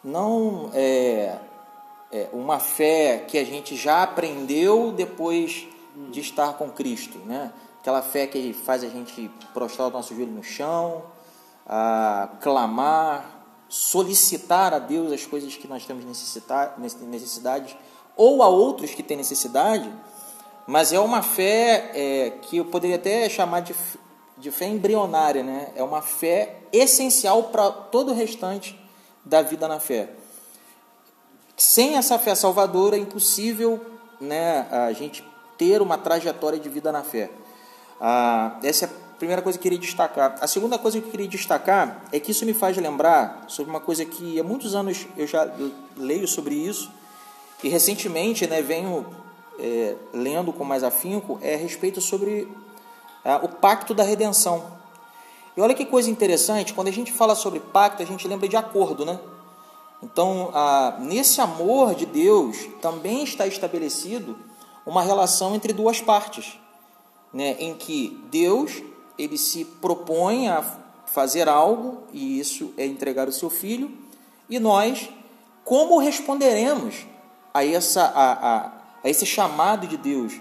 Não 0.01 0.69
é, 0.73 1.37
é 2.09 2.29
uma 2.31 2.57
fé 2.57 3.25
que 3.27 3.37
a 3.37 3.43
gente 3.43 3.75
já 3.75 4.03
aprendeu 4.03 4.93
depois 4.93 5.67
de 6.09 6.21
estar 6.21 6.53
com 6.53 6.69
Cristo, 6.69 7.17
né? 7.25 7.51
Aquela 7.81 8.01
fé 8.01 8.27
que 8.27 8.53
faz 8.53 8.83
a 8.83 8.87
gente 8.87 9.29
prostrar 9.53 9.89
o 9.89 9.91
nosso 9.91 10.15
joelho 10.15 10.31
no 10.31 10.43
chão, 10.43 11.03
a 11.67 12.30
clamar, 12.39 13.38
solicitar 13.67 14.73
a 14.73 14.80
Deus 14.80 15.12
as 15.12 15.25
coisas 15.25 15.56
que 15.56 15.67
nós 15.67 15.86
temos 15.86 16.06
necessidade, 16.06 17.77
ou 18.15 18.41
a 18.41 18.47
outros 18.47 18.93
que 18.93 19.03
têm 19.03 19.17
necessidade, 19.17 19.91
mas 20.65 20.93
é 20.93 20.99
uma 20.99 21.21
fé 21.21 21.91
é, 21.93 22.30
que 22.41 22.58
eu 22.58 22.65
poderia 22.65 22.95
até 22.95 23.27
chamar 23.30 23.62
de, 23.62 23.75
de 24.38 24.51
fé 24.51 24.65
embrionária, 24.65 25.43
né? 25.43 25.71
é 25.75 25.84
uma 25.84 26.01
fé 26.01 26.62
essencial 26.71 27.43
para 27.43 27.69
todo 27.69 28.12
o 28.12 28.15
restante 28.15 28.80
da 29.23 29.41
vida 29.41 29.67
na 29.67 29.80
fé. 29.80 30.10
Sem 31.56 31.95
essa 31.95 32.17
fé 32.19 32.36
salvadora 32.36 32.95
é 32.95 32.99
impossível 32.99 33.84
né, 34.21 34.67
a 34.71 34.91
gente 34.93 35.23
ter 35.58 35.82
uma 35.82 35.97
trajetória 35.97 36.60
de 36.60 36.69
vida 36.69 36.91
na 36.91 37.03
fé. 37.03 37.30
Ah, 37.99 38.60
essa 38.62 38.86
é 38.86 38.89
primeira 39.17 39.41
coisa 39.41 39.58
que 39.58 39.67
eu 39.67 39.71
queria 39.71 39.80
destacar. 39.80 40.36
A 40.39 40.47
segunda 40.47 40.77
coisa 40.77 40.99
que 40.99 41.08
eu 41.08 41.12
queria 41.12 41.27
destacar 41.27 42.03
é 42.12 42.19
que 42.19 42.32
isso 42.32 42.45
me 42.45 42.53
faz 42.53 42.77
lembrar 42.77 43.45
sobre 43.47 43.69
uma 43.69 43.80
coisa 43.80 44.06
que 44.06 44.39
há 44.39 44.43
muitos 44.43 44.75
anos 44.75 45.08
eu 45.17 45.25
já 45.25 45.51
leio 45.95 46.27
sobre 46.27 46.56
isso 46.56 46.91
e 47.63 47.69
recentemente 47.69 48.45
né, 48.45 48.62
venho 48.62 49.06
é, 49.60 49.95
lendo 50.13 50.53
com 50.53 50.63
mais 50.63 50.84
afinco 50.84 51.39
é 51.41 51.56
a 51.56 51.58
respeito 51.58 51.99
sobre 51.99 52.47
ah, 53.25 53.39
o 53.43 53.49
pacto 53.49 53.93
da 53.93 54.03
redenção. 54.03 54.77
E 55.56 55.62
olha 55.62 55.73
que 55.73 55.86
coisa 55.86 56.10
interessante, 56.10 56.73
quando 56.73 56.88
a 56.88 56.91
gente 56.91 57.12
fala 57.12 57.34
sobre 57.34 57.60
pacto, 57.60 58.03
a 58.03 58.06
gente 58.06 58.27
lembra 58.27 58.47
de 58.47 58.56
acordo, 58.56 59.03
né? 59.03 59.19
Então, 60.03 60.51
ah, 60.53 60.95
nesse 60.99 61.41
amor 61.41 61.95
de 61.95 62.06
Deus 62.06 62.69
também 62.80 63.23
está 63.23 63.47
estabelecido 63.47 64.38
uma 64.86 65.01
relação 65.01 65.56
entre 65.56 65.73
duas 65.73 65.99
partes, 65.99 66.60
né, 67.34 67.58
em 67.60 67.73
que 67.73 68.23
Deus 68.32 68.82
ele 69.17 69.38
se 69.38 69.65
propõe 69.65 70.47
a 70.47 70.63
fazer 71.06 71.47
algo, 71.47 72.03
e 72.13 72.39
isso 72.39 72.73
é 72.77 72.86
entregar 72.86 73.27
o 73.27 73.32
seu 73.32 73.49
filho, 73.49 73.91
e 74.49 74.60
nós, 74.60 75.10
como 75.63 75.97
responderemos 75.97 77.06
a, 77.53 77.65
essa, 77.65 78.03
a, 78.03 78.32
a, 78.32 78.71
a 79.03 79.10
esse 79.10 79.25
chamado 79.25 79.88
de 79.88 79.97
Deus, 79.97 80.34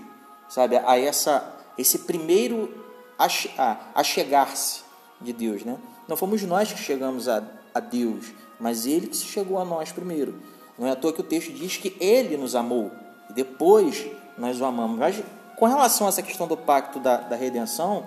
sabe, 0.48 0.76
a 0.76 0.98
essa, 0.98 1.56
esse 1.78 2.00
primeiro 2.00 2.84
a, 3.18 3.26
a, 3.58 3.76
a 3.94 4.04
chegar-se 4.04 4.82
de 5.20 5.32
Deus, 5.32 5.64
né? 5.64 5.78
Não 6.06 6.16
fomos 6.16 6.42
nós 6.42 6.72
que 6.72 6.78
chegamos 6.78 7.28
a, 7.28 7.42
a 7.74 7.80
Deus, 7.80 8.26
mas 8.60 8.86
Ele 8.86 9.08
que 9.08 9.16
se 9.16 9.24
chegou 9.24 9.58
a 9.58 9.64
nós 9.64 9.90
primeiro. 9.90 10.40
Não 10.78 10.86
é 10.86 10.90
à 10.92 10.96
toa 10.96 11.12
que 11.12 11.20
o 11.20 11.24
texto 11.24 11.52
diz 11.52 11.76
que 11.76 11.96
Ele 11.98 12.36
nos 12.36 12.54
amou 12.54 12.92
e 13.28 13.32
depois 13.32 14.06
nós 14.38 14.60
o 14.60 14.64
amamos. 14.64 14.98
Mas 14.98 15.22
com 15.56 15.66
relação 15.66 16.06
a 16.06 16.10
essa 16.10 16.22
questão 16.22 16.46
do 16.46 16.56
pacto 16.56 17.00
da, 17.00 17.16
da 17.16 17.34
redenção, 17.34 18.06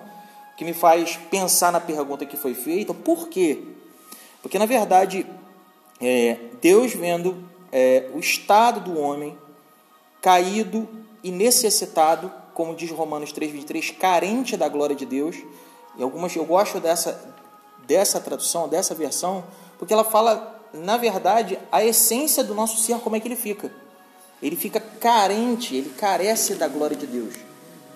que 0.60 0.64
me 0.66 0.74
faz 0.74 1.16
pensar 1.30 1.72
na 1.72 1.80
pergunta 1.80 2.26
que 2.26 2.36
foi 2.36 2.52
feita, 2.52 2.92
por 2.92 3.28
quê? 3.28 3.62
Porque 4.42 4.58
na 4.58 4.66
verdade, 4.66 5.26
é, 5.98 6.36
Deus 6.60 6.92
vendo 6.92 7.48
é, 7.72 8.10
o 8.12 8.18
estado 8.18 8.78
do 8.80 9.00
homem 9.00 9.38
caído 10.20 10.86
e 11.24 11.30
necessitado, 11.30 12.30
como 12.52 12.74
diz 12.74 12.90
Romanos 12.90 13.32
3,23, 13.32 13.96
carente 13.96 14.54
da 14.54 14.68
glória 14.68 14.94
de 14.94 15.06
Deus. 15.06 15.34
E 15.96 16.02
algumas 16.02 16.36
eu 16.36 16.44
gosto 16.44 16.78
dessa, 16.78 17.34
dessa 17.86 18.20
tradução, 18.20 18.68
dessa 18.68 18.94
versão, 18.94 19.42
porque 19.78 19.94
ela 19.94 20.04
fala, 20.04 20.62
na 20.74 20.98
verdade, 20.98 21.58
a 21.72 21.82
essência 21.82 22.44
do 22.44 22.54
nosso 22.54 22.76
ser, 22.82 22.98
como 22.98 23.16
é 23.16 23.20
que 23.20 23.28
ele 23.28 23.34
fica. 23.34 23.72
Ele 24.42 24.56
fica 24.56 24.78
carente, 24.78 25.74
ele 25.74 25.88
carece 25.96 26.54
da 26.54 26.68
glória 26.68 26.98
de 26.98 27.06
Deus. 27.06 27.34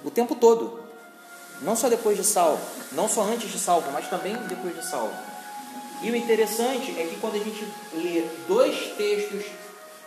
O 0.02 0.10
tempo 0.10 0.34
todo. 0.34 0.83
Não 1.64 1.74
só 1.74 1.88
depois 1.88 2.18
de 2.18 2.24
salvo, 2.24 2.62
não 2.92 3.08
só 3.08 3.22
antes 3.22 3.50
de 3.50 3.58
salvo, 3.58 3.90
mas 3.90 4.06
também 4.08 4.36
depois 4.46 4.76
de 4.76 4.84
salvo. 4.84 5.16
E 6.02 6.10
o 6.10 6.16
interessante 6.16 6.90
é 7.00 7.06
que 7.06 7.16
quando 7.18 7.36
a 7.36 7.38
gente 7.38 7.66
lê 7.94 8.28
dois 8.46 8.94
textos, 8.94 9.46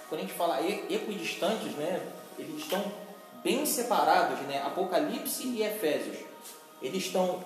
quando 0.08 0.22
a 0.22 0.24
gente 0.24 0.36
fala 0.36 0.62
equidistantes, 0.62 1.72
né, 1.74 2.00
eles 2.38 2.60
estão 2.60 2.92
bem 3.44 3.66
separados, 3.66 4.40
né, 4.42 4.62
Apocalipse 4.62 5.48
e 5.48 5.64
Efésios. 5.64 6.18
Eles 6.80 7.06
estão 7.06 7.44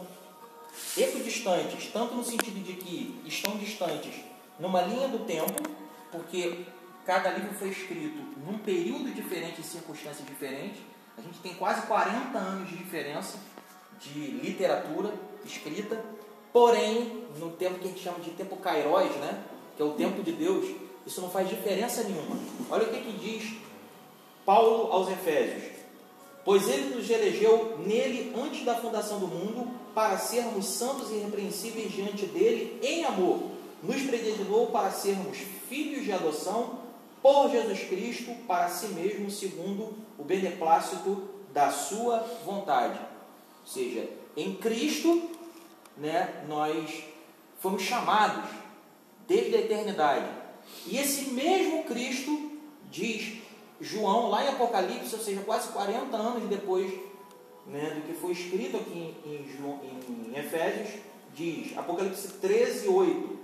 equidistantes, 0.98 1.90
tanto 1.94 2.14
no 2.14 2.24
sentido 2.24 2.62
de 2.62 2.74
que 2.74 3.22
estão 3.26 3.58
distantes 3.58 4.14
numa 4.60 4.82
linha 4.82 5.08
do 5.08 5.20
tempo, 5.20 5.64
porque 6.12 6.66
cada 7.06 7.32
livro 7.32 7.54
foi 7.54 7.70
escrito 7.70 8.22
num 8.46 8.58
período 8.58 9.10
diferente, 9.14 9.62
em 9.62 9.64
circunstâncias 9.64 10.28
diferentes. 10.28 10.82
A 11.18 11.22
gente 11.22 11.40
tem 11.40 11.54
quase 11.54 11.88
40 11.88 12.38
anos 12.38 12.70
de 12.70 12.76
diferença 12.76 13.38
de 14.02 14.20
literatura 14.20 15.14
escrita, 15.46 16.04
porém, 16.52 17.24
no 17.40 17.52
tempo 17.52 17.80
que 17.80 17.86
a 17.86 17.88
gente 17.90 18.04
chama 18.04 18.20
de 18.20 18.32
tempo 18.32 18.58
kairos, 18.58 19.16
né, 19.18 19.44
que 19.76 19.82
é 19.82 19.86
o 19.86 19.94
tempo 19.94 20.22
de 20.24 20.32
Deus, 20.32 20.76
isso 21.06 21.22
não 21.22 21.30
faz 21.30 21.50
diferença 21.50 22.04
nenhuma. 22.04 22.38
Olha 22.70 22.84
o 22.84 22.92
que, 22.92 23.02
que 23.02 23.14
diz 23.14 23.54
Paulo 24.46 24.92
aos 24.92 25.10
Efésios. 25.10 25.72
Pois 26.44 26.68
ele 26.68 26.96
nos 26.96 27.10
elegeu 27.10 27.78
nele 27.86 28.34
antes 28.36 28.66
da 28.66 28.76
fundação 28.76 29.20
do 29.20 29.28
mundo 29.28 29.72
para 29.94 30.18
sermos 30.18 30.66
santos 30.66 31.12
e 31.12 31.16
irrepreensíveis 31.16 31.92
diante 31.92 32.26
dele 32.26 32.80
em 32.82 33.06
amor. 33.06 33.52
Nos 33.84 34.02
predestinou 34.02 34.68
para 34.68 34.92
sermos 34.92 35.38
filhos 35.70 36.04
de 36.04 36.12
adoção 36.12 36.80
por 37.22 37.50
Jesus 37.52 37.84
Cristo 37.84 38.32
para 38.48 38.68
si 38.70 38.88
mesmo, 38.88 39.30
segundo 39.30 39.94
o 40.18 40.24
beneplácito 40.24 41.30
da 41.54 41.70
sua 41.72 42.26
vontade. 42.44 43.00
Ou 43.62 43.68
seja, 43.68 44.10
em 44.36 44.56
Cristo, 44.56 45.30
né, 45.98 46.44
nós 46.48 47.04
fomos 47.60 47.82
chamados 47.82 48.50
desde 49.28 49.56
a 49.56 49.60
eternidade. 49.60 50.26
E 50.88 50.98
esse 50.98 51.32
mesmo 51.32 51.84
Cristo, 51.84 52.52
diz 52.90 53.42
João, 53.80 54.30
lá 54.30 54.44
em 54.44 54.50
Apocalipse, 54.50 55.16
ou 55.16 55.22
seja, 55.22 55.42
quase 55.42 55.70
40 55.70 56.16
anos 56.16 56.50
depois 56.50 56.92
né, 57.66 57.92
do 57.96 58.02
que 58.02 58.14
foi 58.14 58.32
escrito 58.32 58.78
aqui 58.78 59.16
em, 59.26 59.32
em, 59.32 60.32
em 60.32 60.38
Efésios, 60.38 61.02
diz, 61.34 61.78
Apocalipse 61.78 62.28
13, 62.34 62.88
8: 62.88 63.40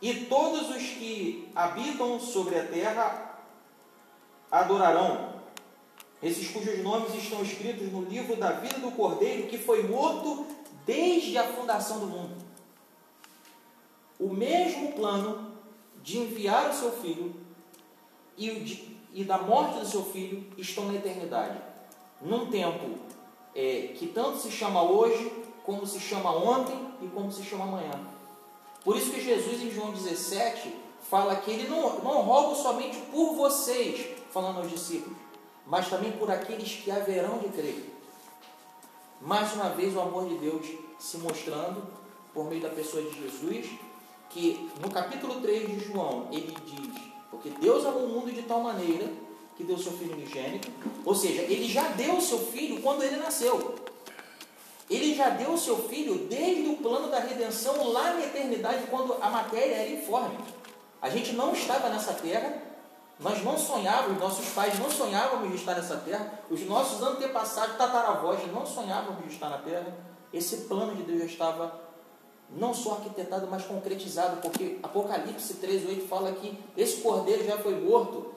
E 0.00 0.14
todos 0.26 0.70
os 0.70 0.82
que 0.82 1.50
habitam 1.54 2.18
sobre 2.18 2.58
a 2.58 2.64
terra 2.66 3.40
adorarão, 4.50 5.31
esses 6.22 6.48
cujos 6.48 6.78
nomes 6.82 7.14
estão 7.14 7.42
escritos 7.42 7.90
no 7.90 8.02
livro 8.02 8.36
da 8.36 8.52
vida 8.52 8.78
do 8.78 8.92
Cordeiro, 8.92 9.48
que 9.48 9.58
foi 9.58 9.82
morto 9.88 10.46
desde 10.86 11.36
a 11.36 11.44
fundação 11.44 11.98
do 11.98 12.06
mundo. 12.06 12.36
O 14.20 14.28
mesmo 14.28 14.92
plano 14.92 15.52
de 16.02 16.18
enviar 16.18 16.70
o 16.70 16.74
seu 16.74 16.92
filho 16.92 17.34
e, 18.36 18.50
de, 18.60 18.96
e 19.12 19.24
da 19.24 19.38
morte 19.38 19.80
do 19.80 19.86
seu 19.86 20.04
filho 20.04 20.46
estão 20.56 20.86
na 20.86 20.94
eternidade 20.94 21.58
num 22.20 22.46
tempo 22.50 22.98
é, 23.54 23.92
que 23.96 24.06
tanto 24.06 24.38
se 24.38 24.50
chama 24.50 24.82
hoje, 24.82 25.30
como 25.64 25.84
se 25.86 25.98
chama 25.98 26.30
ontem 26.30 26.76
e 27.00 27.08
como 27.08 27.30
se 27.32 27.42
chama 27.42 27.64
amanhã. 27.64 28.00
Por 28.84 28.96
isso 28.96 29.10
que 29.10 29.20
Jesus, 29.20 29.60
em 29.60 29.70
João 29.70 29.92
17, 29.92 30.72
fala 31.10 31.36
que 31.36 31.50
ele 31.50 31.68
não, 31.68 31.98
não 31.98 32.22
roga 32.22 32.54
somente 32.54 32.96
por 33.12 33.34
vocês, 33.34 34.06
falando 34.30 34.58
aos 34.58 34.70
discípulos, 34.70 35.21
mas 35.66 35.88
também 35.88 36.12
por 36.12 36.30
aqueles 36.30 36.72
que 36.72 36.90
haverão 36.90 37.38
de 37.38 37.48
crer. 37.48 37.92
Mais 39.20 39.52
uma 39.52 39.68
vez, 39.70 39.94
o 39.94 40.00
amor 40.00 40.28
de 40.28 40.36
Deus 40.36 40.66
se 40.98 41.18
mostrando 41.18 41.82
por 42.34 42.46
meio 42.48 42.60
da 42.60 42.70
pessoa 42.70 43.02
de 43.02 43.22
Jesus, 43.22 43.68
que 44.30 44.70
no 44.80 44.90
capítulo 44.90 45.40
3 45.40 45.68
de 45.68 45.84
João, 45.86 46.28
ele 46.32 46.56
diz: 46.64 47.02
Porque 47.30 47.50
Deus 47.50 47.84
amou 47.84 48.04
o 48.04 48.08
mundo 48.08 48.32
de 48.32 48.42
tal 48.42 48.60
maneira 48.60 49.08
que 49.56 49.64
deu 49.64 49.78
seu 49.78 49.92
filho 49.92 50.14
unigênito, 50.14 50.70
ou 51.04 51.14
seja, 51.14 51.42
ele 51.42 51.68
já 51.68 51.88
deu 51.88 52.16
o 52.16 52.20
seu 52.20 52.38
filho 52.38 52.80
quando 52.80 53.02
ele 53.02 53.16
nasceu. 53.16 53.76
Ele 54.88 55.14
já 55.14 55.30
deu 55.30 55.52
o 55.52 55.58
seu 55.58 55.88
filho 55.88 56.26
desde 56.28 56.68
o 56.68 56.76
plano 56.76 57.08
da 57.08 57.20
redenção 57.20 57.92
lá 57.92 58.14
na 58.14 58.26
eternidade, 58.26 58.86
quando 58.90 59.14
a 59.20 59.30
matéria 59.30 59.76
era 59.76 59.90
informe. 59.90 60.36
A 61.00 61.08
gente 61.08 61.32
não 61.32 61.52
estava 61.52 61.88
nessa 61.88 62.12
terra, 62.14 62.60
nós 63.22 63.42
não 63.44 63.56
sonhávamos, 63.56 64.20
nossos 64.20 64.48
pais 64.50 64.78
não 64.78 64.90
sonhávamos 64.90 65.48
de 65.48 65.56
estar 65.56 65.74
nessa 65.74 65.96
terra, 65.98 66.40
os 66.50 66.60
nossos 66.66 67.00
antepassados, 67.02 67.76
tataravós, 67.76 68.40
não 68.52 68.66
sonhávamos 68.66 69.24
de 69.24 69.32
estar 69.32 69.48
na 69.48 69.58
terra. 69.58 69.96
Esse 70.32 70.62
plano 70.62 70.94
de 70.96 71.02
Deus 71.04 71.20
já 71.20 71.26
estava 71.26 71.80
não 72.50 72.74
só 72.74 72.94
arquitetado, 72.94 73.46
mas 73.48 73.64
concretizado, 73.64 74.40
porque 74.40 74.78
Apocalipse 74.82 75.54
3,8 75.54 76.06
fala 76.08 76.32
que 76.32 76.58
esse 76.76 77.00
cordeiro 77.00 77.44
já 77.44 77.56
foi 77.58 77.80
morto 77.80 78.34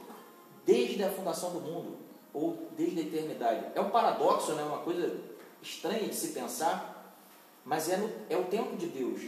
desde 0.66 1.04
a 1.04 1.12
fundação 1.12 1.52
do 1.52 1.60
mundo, 1.60 1.98
ou 2.34 2.70
desde 2.78 3.00
a 3.00 3.04
eternidade. 3.04 3.66
É 3.76 3.82
um 3.82 3.90
paradoxo, 3.90 4.54
né? 4.54 4.64
uma 4.64 4.80
coisa 4.80 5.20
estranha 5.62 6.08
de 6.08 6.16
se 6.16 6.30
pensar, 6.30 7.16
mas 7.64 7.90
é, 7.90 7.98
no, 7.98 8.10
é 8.30 8.38
o 8.38 8.46
tempo 8.46 8.76
de 8.76 8.88
Deus. 8.88 9.22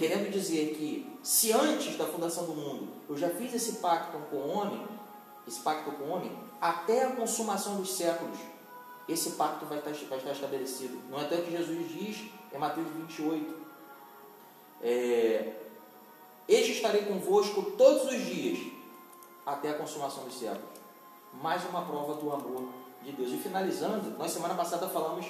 Querendo 0.00 0.30
dizer 0.30 0.76
que, 0.76 1.14
se 1.22 1.52
antes 1.52 1.98
da 1.98 2.06
fundação 2.06 2.46
do 2.46 2.54
mundo 2.54 2.88
eu 3.06 3.18
já 3.18 3.28
fiz 3.28 3.52
esse 3.52 3.72
pacto 3.80 4.16
com 4.30 4.36
o 4.36 4.48
homem, 4.48 4.82
esse 5.46 5.60
pacto 5.60 5.92
com 5.92 6.04
o 6.04 6.08
homem, 6.08 6.34
até 6.58 7.04
a 7.04 7.10
consumação 7.10 7.76
dos 7.76 7.92
séculos, 7.92 8.38
esse 9.06 9.32
pacto 9.32 9.66
vai 9.66 9.76
estar, 9.76 9.90
vai 10.08 10.16
estar 10.16 10.30
estabelecido. 10.30 10.98
Não 11.10 11.20
é 11.20 11.24
até 11.24 11.36
o 11.36 11.42
que 11.42 11.50
Jesus 11.50 11.86
diz 11.90 12.30
em 12.50 12.56
Mateus 12.56 12.88
28. 12.88 13.54
É, 14.80 15.52
Eis 16.48 16.66
estarei 16.70 17.02
convosco 17.02 17.62
todos 17.72 18.10
os 18.10 18.24
dias, 18.24 18.58
até 19.44 19.68
a 19.68 19.74
consumação 19.74 20.24
dos 20.24 20.38
séculos. 20.38 20.80
Mais 21.42 21.62
uma 21.68 21.82
prova 21.82 22.14
do 22.14 22.32
amor 22.32 22.70
de 23.02 23.12
Deus. 23.12 23.32
E 23.32 23.36
finalizando, 23.36 24.16
nós 24.16 24.30
semana 24.30 24.54
passada 24.54 24.88
falamos 24.88 25.26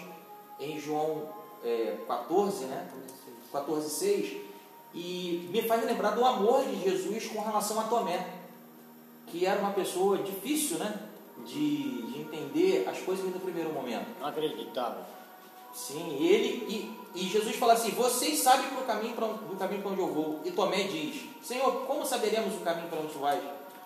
em 0.60 0.78
João 0.78 1.28
é, 1.64 1.98
14, 2.06 2.66
né? 2.66 2.88
14, 3.50 3.90
6, 3.90 4.49
e 4.94 5.48
me 5.52 5.62
faz 5.62 5.84
lembrar 5.84 6.10
do 6.10 6.24
amor 6.24 6.64
de 6.64 6.82
Jesus 6.82 7.26
com 7.26 7.40
relação 7.40 7.78
a 7.78 7.84
Tomé, 7.84 8.26
que 9.26 9.46
era 9.46 9.60
uma 9.60 9.72
pessoa 9.72 10.18
difícil, 10.18 10.78
né? 10.78 11.06
De, 11.46 12.02
de 12.02 12.20
entender 12.20 12.86
as 12.88 12.98
coisas 12.98 13.24
no 13.24 13.40
primeiro 13.40 13.72
momento. 13.72 14.06
Não 14.20 14.28
acreditava. 14.28 15.06
Sim, 15.72 16.16
ele 16.20 16.66
e, 17.14 17.20
e 17.20 17.28
Jesus 17.28 17.56
fala 17.56 17.74
assim: 17.74 17.90
vocês 17.90 18.40
sabem 18.40 18.68
pro 18.70 18.84
caminho 18.84 19.14
para 19.14 19.26
do 19.28 19.56
caminho 19.56 19.82
para 19.82 19.92
onde 19.92 20.00
eu 20.00 20.12
vou. 20.12 20.40
E 20.44 20.50
Tomé 20.50 20.82
diz: 20.84 21.22
Senhor, 21.42 21.86
como 21.86 22.04
saberemos 22.04 22.54
o 22.54 22.60
caminho 22.60 22.88
para 22.88 22.98
onde 22.98 23.12
tu 23.12 23.20
vais? 23.20 23.42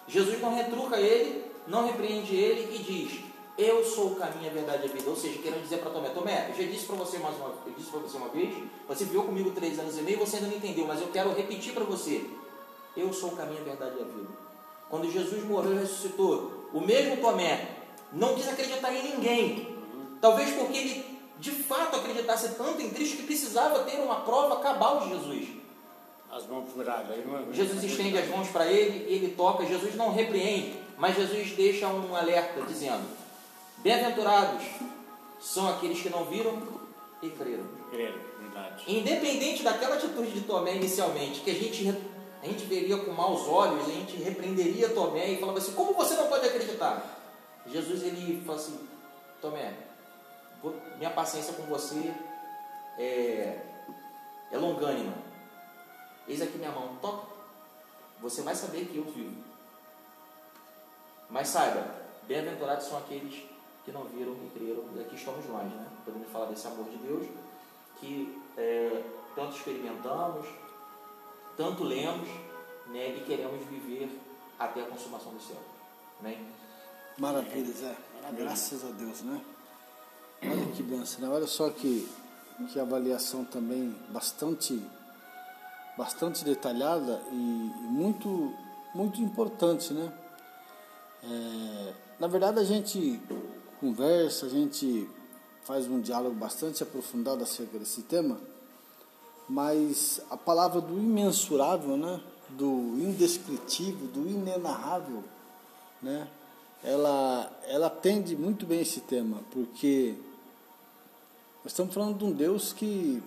Jesus 0.08 0.40
não 0.40 0.54
retruca 0.54 0.98
ele, 0.98 1.44
não 1.66 1.86
repreende 1.86 2.34
ele 2.34 2.74
e 2.74 2.78
diz: 2.82 3.20
Eu 3.56 3.84
sou 3.84 4.12
o 4.12 4.16
caminho, 4.16 4.50
a 4.50 4.52
verdade 4.52 4.86
e 4.86 4.90
a 4.90 4.92
vida. 4.92 5.08
Ou 5.08 5.14
seja, 5.14 5.38
querendo 5.38 5.62
dizer 5.62 5.78
para 5.78 5.90
Tomé: 5.90 6.08
Tomé, 6.08 6.50
eu 6.50 6.64
já 6.64 6.70
disse 6.70 6.86
para 6.86 6.96
você 6.96 7.18
mais 7.18 7.36
uma, 7.36 7.54
eu 7.66 7.72
disse 7.76 7.90
para 7.90 8.00
você 8.00 8.16
uma 8.16 8.28
vez, 8.28 8.52
você 8.88 9.04
viveu 9.04 9.22
comigo 9.22 9.52
três 9.52 9.78
anos 9.78 9.96
e 9.96 10.02
meio, 10.02 10.18
você 10.18 10.36
ainda 10.36 10.48
não 10.48 10.56
entendeu, 10.56 10.86
mas 10.86 11.00
eu 11.00 11.08
quero 11.08 11.32
repetir 11.32 11.72
para 11.72 11.84
você: 11.84 12.28
Eu 12.96 13.12
sou 13.12 13.30
o 13.30 13.36
caminho, 13.36 13.60
a 13.60 13.64
verdade 13.64 13.94
e 13.98 14.02
a 14.02 14.04
vida. 14.04 14.28
Quando 14.90 15.10
Jesus 15.10 15.44
morreu 15.44 15.72
e 15.74 15.78
ressuscitou, 15.78 16.68
o 16.72 16.80
mesmo 16.80 17.16
Tomé 17.18 17.68
não 18.12 18.34
quis 18.34 18.48
acreditar 18.48 18.92
em 18.92 19.14
ninguém, 19.14 19.76
talvez 20.20 20.52
porque 20.54 20.76
ele 20.76 21.14
de 21.38 21.50
fato 21.50 21.96
acreditasse 21.96 22.54
tanto 22.54 22.80
em 22.80 22.90
Cristo 22.90 23.18
que 23.18 23.22
precisava 23.24 23.80
ter 23.80 23.98
uma 23.98 24.20
prova 24.20 24.56
cabal 24.60 25.00
de 25.00 25.10
Jesus. 25.10 25.48
As 26.30 26.46
mãos 26.46 26.68
furadas. 26.72 27.16
Jesus 27.52 27.84
estende 27.84 28.18
as 28.18 28.28
mãos 28.28 28.48
para 28.48 28.66
ele, 28.66 29.12
ele 29.12 29.34
toca, 29.36 29.64
Jesus 29.64 29.94
não 29.94 30.12
repreende, 30.12 30.76
mas 30.98 31.14
Jesus 31.14 31.52
deixa 31.52 31.86
um 31.86 32.16
alerta 32.16 32.62
dizendo: 32.62 33.04
Bem-aventurados 33.84 34.64
são 35.38 35.68
aqueles 35.68 36.00
que 36.00 36.08
não 36.08 36.24
viram 36.24 36.56
e 37.20 37.28
creram. 37.28 37.66
Credo, 37.90 38.18
verdade. 38.40 38.82
Independente 38.90 39.62
daquela 39.62 39.96
atitude 39.96 40.30
de 40.30 40.40
Tomé 40.40 40.76
inicialmente, 40.76 41.40
que 41.40 41.50
a 41.50 41.54
gente, 41.54 41.94
a 42.42 42.46
gente 42.46 42.64
veria 42.64 42.96
com 42.96 43.12
maus 43.12 43.46
olhos, 43.46 43.86
a 43.86 43.90
gente 43.90 44.16
repreenderia 44.16 44.88
Tomé 44.88 45.32
e 45.32 45.38
falava 45.38 45.58
assim: 45.58 45.74
Como 45.74 45.92
você 45.92 46.14
não 46.14 46.28
pode 46.28 46.46
acreditar? 46.46 47.04
Jesus 47.66 48.02
ele 48.02 48.42
fala 48.46 48.58
assim: 48.58 48.88
Tomé, 49.42 49.74
minha 50.96 51.10
paciência 51.10 51.52
com 51.52 51.64
você 51.64 52.10
é, 52.98 53.58
é 54.50 54.56
longânima. 54.56 55.12
Eis 56.26 56.40
aqui 56.40 56.56
minha 56.56 56.72
mão, 56.72 56.96
toca. 57.02 57.26
Você 58.22 58.40
vai 58.40 58.54
saber 58.54 58.86
que 58.86 58.96
eu 58.96 59.04
vivo. 59.04 59.44
Mas 61.28 61.48
saiba, 61.48 61.86
bem-aventurados 62.26 62.86
são 62.86 62.96
aqueles 62.96 63.53
que 63.84 63.92
não 63.92 64.04
viram 64.04 64.32
e 64.32 64.50
creram, 64.58 64.84
e 64.96 65.00
aqui 65.00 65.14
estamos 65.14 65.46
nós, 65.46 65.64
né? 65.64 65.86
Podemos 66.04 66.28
falar 66.30 66.46
desse 66.46 66.66
amor 66.66 66.88
de 66.88 66.96
Deus 66.96 67.26
que 68.00 68.42
é, 68.56 69.02
tanto 69.34 69.56
experimentamos, 69.56 70.46
tanto 71.56 71.84
lemos, 71.84 72.28
né? 72.86 73.16
E 73.16 73.24
queremos 73.26 73.64
viver 73.66 74.08
até 74.58 74.82
a 74.82 74.86
consumação 74.86 75.32
do 75.32 75.40
céu. 75.40 75.60
Né? 76.20 76.38
Maravilha, 77.18 77.72
Zé. 77.72 77.94
Graças 78.32 78.84
a 78.84 78.88
Deus, 78.88 79.22
né? 79.22 79.40
Olha 80.42 80.66
que 80.74 80.82
benção, 80.82 81.20
né? 81.20 81.28
Olha 81.28 81.46
só 81.46 81.70
que, 81.70 82.08
que 82.72 82.80
avaliação 82.80 83.44
também 83.44 83.94
bastante, 84.08 84.82
bastante 85.96 86.44
detalhada 86.44 87.22
e, 87.30 87.34
e 87.34 87.88
muito, 87.88 88.52
muito 88.94 89.20
importante, 89.20 89.92
né? 89.92 90.12
É, 91.22 91.94
na 92.18 92.26
verdade, 92.26 92.58
a 92.58 92.64
gente 92.64 93.20
conversa, 93.80 94.46
a 94.46 94.48
gente 94.48 95.08
faz 95.64 95.86
um 95.86 96.00
diálogo 96.00 96.34
bastante 96.34 96.82
aprofundado 96.82 97.42
acerca 97.42 97.78
desse 97.78 98.02
tema, 98.02 98.38
mas 99.48 100.20
a 100.30 100.36
palavra 100.36 100.80
do 100.80 100.98
imensurável, 100.98 101.96
né? 101.96 102.20
do 102.50 102.66
indescritível, 102.98 104.06
do 104.08 104.28
inenarrável, 104.28 105.24
né? 106.02 106.28
ela, 106.82 107.50
ela 107.66 107.86
atende 107.86 108.36
muito 108.36 108.66
bem 108.66 108.82
esse 108.82 109.00
tema, 109.00 109.40
porque 109.50 110.14
nós 111.64 111.72
estamos 111.72 111.94
falando 111.94 112.18
de 112.18 112.24
um 112.24 112.32
Deus 112.32 112.74
que, 112.74 113.22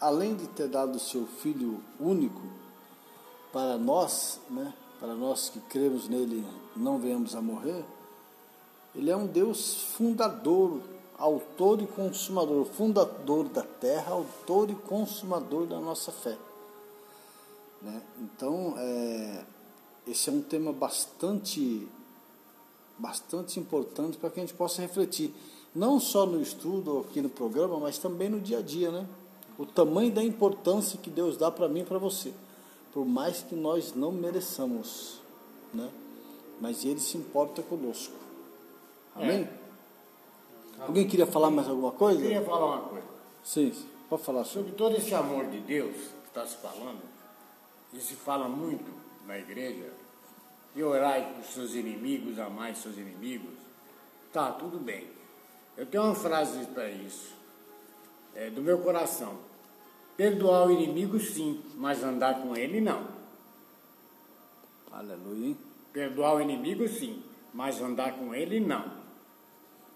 além 0.00 0.34
de 0.34 0.48
ter 0.48 0.68
dado 0.68 0.96
o 0.96 1.00
seu 1.00 1.24
Filho 1.26 1.80
único 2.00 2.42
para 3.52 3.78
nós, 3.78 4.40
né, 4.50 4.74
para 4.98 5.14
nós 5.14 5.48
que 5.48 5.60
cremos 5.60 6.08
nele 6.08 6.44
não 6.74 6.98
venhamos 6.98 7.36
a 7.36 7.40
morrer, 7.40 7.84
ele 8.98 9.12
é 9.12 9.16
um 9.16 9.28
Deus 9.28 9.84
fundador, 9.96 10.80
autor 11.16 11.80
e 11.80 11.86
consumador, 11.86 12.64
fundador 12.64 13.48
da 13.48 13.62
terra, 13.62 14.12
autor 14.12 14.70
e 14.70 14.74
consumador 14.74 15.66
da 15.66 15.78
nossa 15.78 16.10
fé. 16.10 16.36
Né? 17.80 18.02
Então, 18.20 18.74
é, 18.76 19.44
esse 20.04 20.28
é 20.28 20.32
um 20.32 20.42
tema 20.42 20.72
bastante, 20.72 21.86
bastante 22.98 23.60
importante 23.60 24.18
para 24.18 24.30
que 24.30 24.40
a 24.40 24.42
gente 24.42 24.54
possa 24.54 24.82
refletir, 24.82 25.32
não 25.72 26.00
só 26.00 26.26
no 26.26 26.42
estudo 26.42 27.06
aqui 27.08 27.22
no 27.22 27.28
programa, 27.28 27.78
mas 27.78 27.98
também 27.98 28.28
no 28.28 28.40
dia 28.40 28.58
a 28.58 28.62
dia, 28.62 28.90
né? 28.90 29.06
O 29.56 29.64
tamanho 29.64 30.10
da 30.10 30.24
importância 30.24 30.98
que 30.98 31.10
Deus 31.10 31.36
dá 31.36 31.52
para 31.52 31.68
mim 31.68 31.80
e 31.80 31.84
para 31.84 31.98
você, 31.98 32.32
por 32.92 33.06
mais 33.06 33.42
que 33.42 33.54
nós 33.54 33.94
não 33.94 34.10
mereçamos, 34.10 35.20
né? 35.72 35.88
Mas 36.60 36.84
Ele 36.84 36.98
se 36.98 37.16
importa 37.16 37.62
conosco. 37.62 38.27
Amém? 39.22 39.48
Alguém 40.80 41.08
queria 41.08 41.26
falar 41.26 41.50
mais 41.50 41.68
alguma 41.68 41.92
coisa? 41.92 42.20
Eu 42.20 42.22
queria 42.22 42.42
falar 42.42 42.66
uma 42.66 42.88
coisa. 42.88 43.06
Sim, 43.42 43.72
pode 44.08 44.22
falar 44.22 44.44
sobre. 44.44 44.70
Sobre 44.70 44.78
todo 44.78 44.96
esse 44.96 45.14
amor 45.14 45.46
de 45.46 45.58
Deus 45.60 45.94
que 45.94 46.28
está 46.28 46.46
se 46.46 46.56
falando, 46.56 47.02
e 47.92 48.00
se 48.00 48.14
fala 48.14 48.48
muito 48.48 48.90
na 49.26 49.38
igreja, 49.38 49.90
e 50.74 50.82
orai 50.82 51.34
por 51.34 51.44
seus 51.44 51.74
inimigos, 51.74 52.38
amai 52.38 52.74
seus 52.74 52.96
inimigos, 52.96 53.54
tá, 54.32 54.52
tudo 54.52 54.78
bem. 54.78 55.06
Eu 55.76 55.86
tenho 55.86 56.04
uma 56.04 56.14
frase 56.14 56.64
para 56.66 56.88
isso, 56.88 57.32
é, 58.34 58.50
do 58.50 58.62
meu 58.62 58.78
coração. 58.78 59.36
Perdoar 60.16 60.66
o 60.66 60.72
inimigo 60.72 61.18
sim, 61.20 61.62
mas 61.76 62.02
andar 62.02 62.42
com 62.42 62.56
ele 62.56 62.80
não. 62.80 63.06
Aleluia. 64.90 65.48
hein? 65.48 65.58
Perdoar 65.92 66.34
o 66.36 66.40
inimigo 66.40 66.88
sim, 66.88 67.22
mas 67.54 67.80
andar 67.80 68.14
com 68.16 68.34
ele 68.34 68.58
não. 68.58 68.97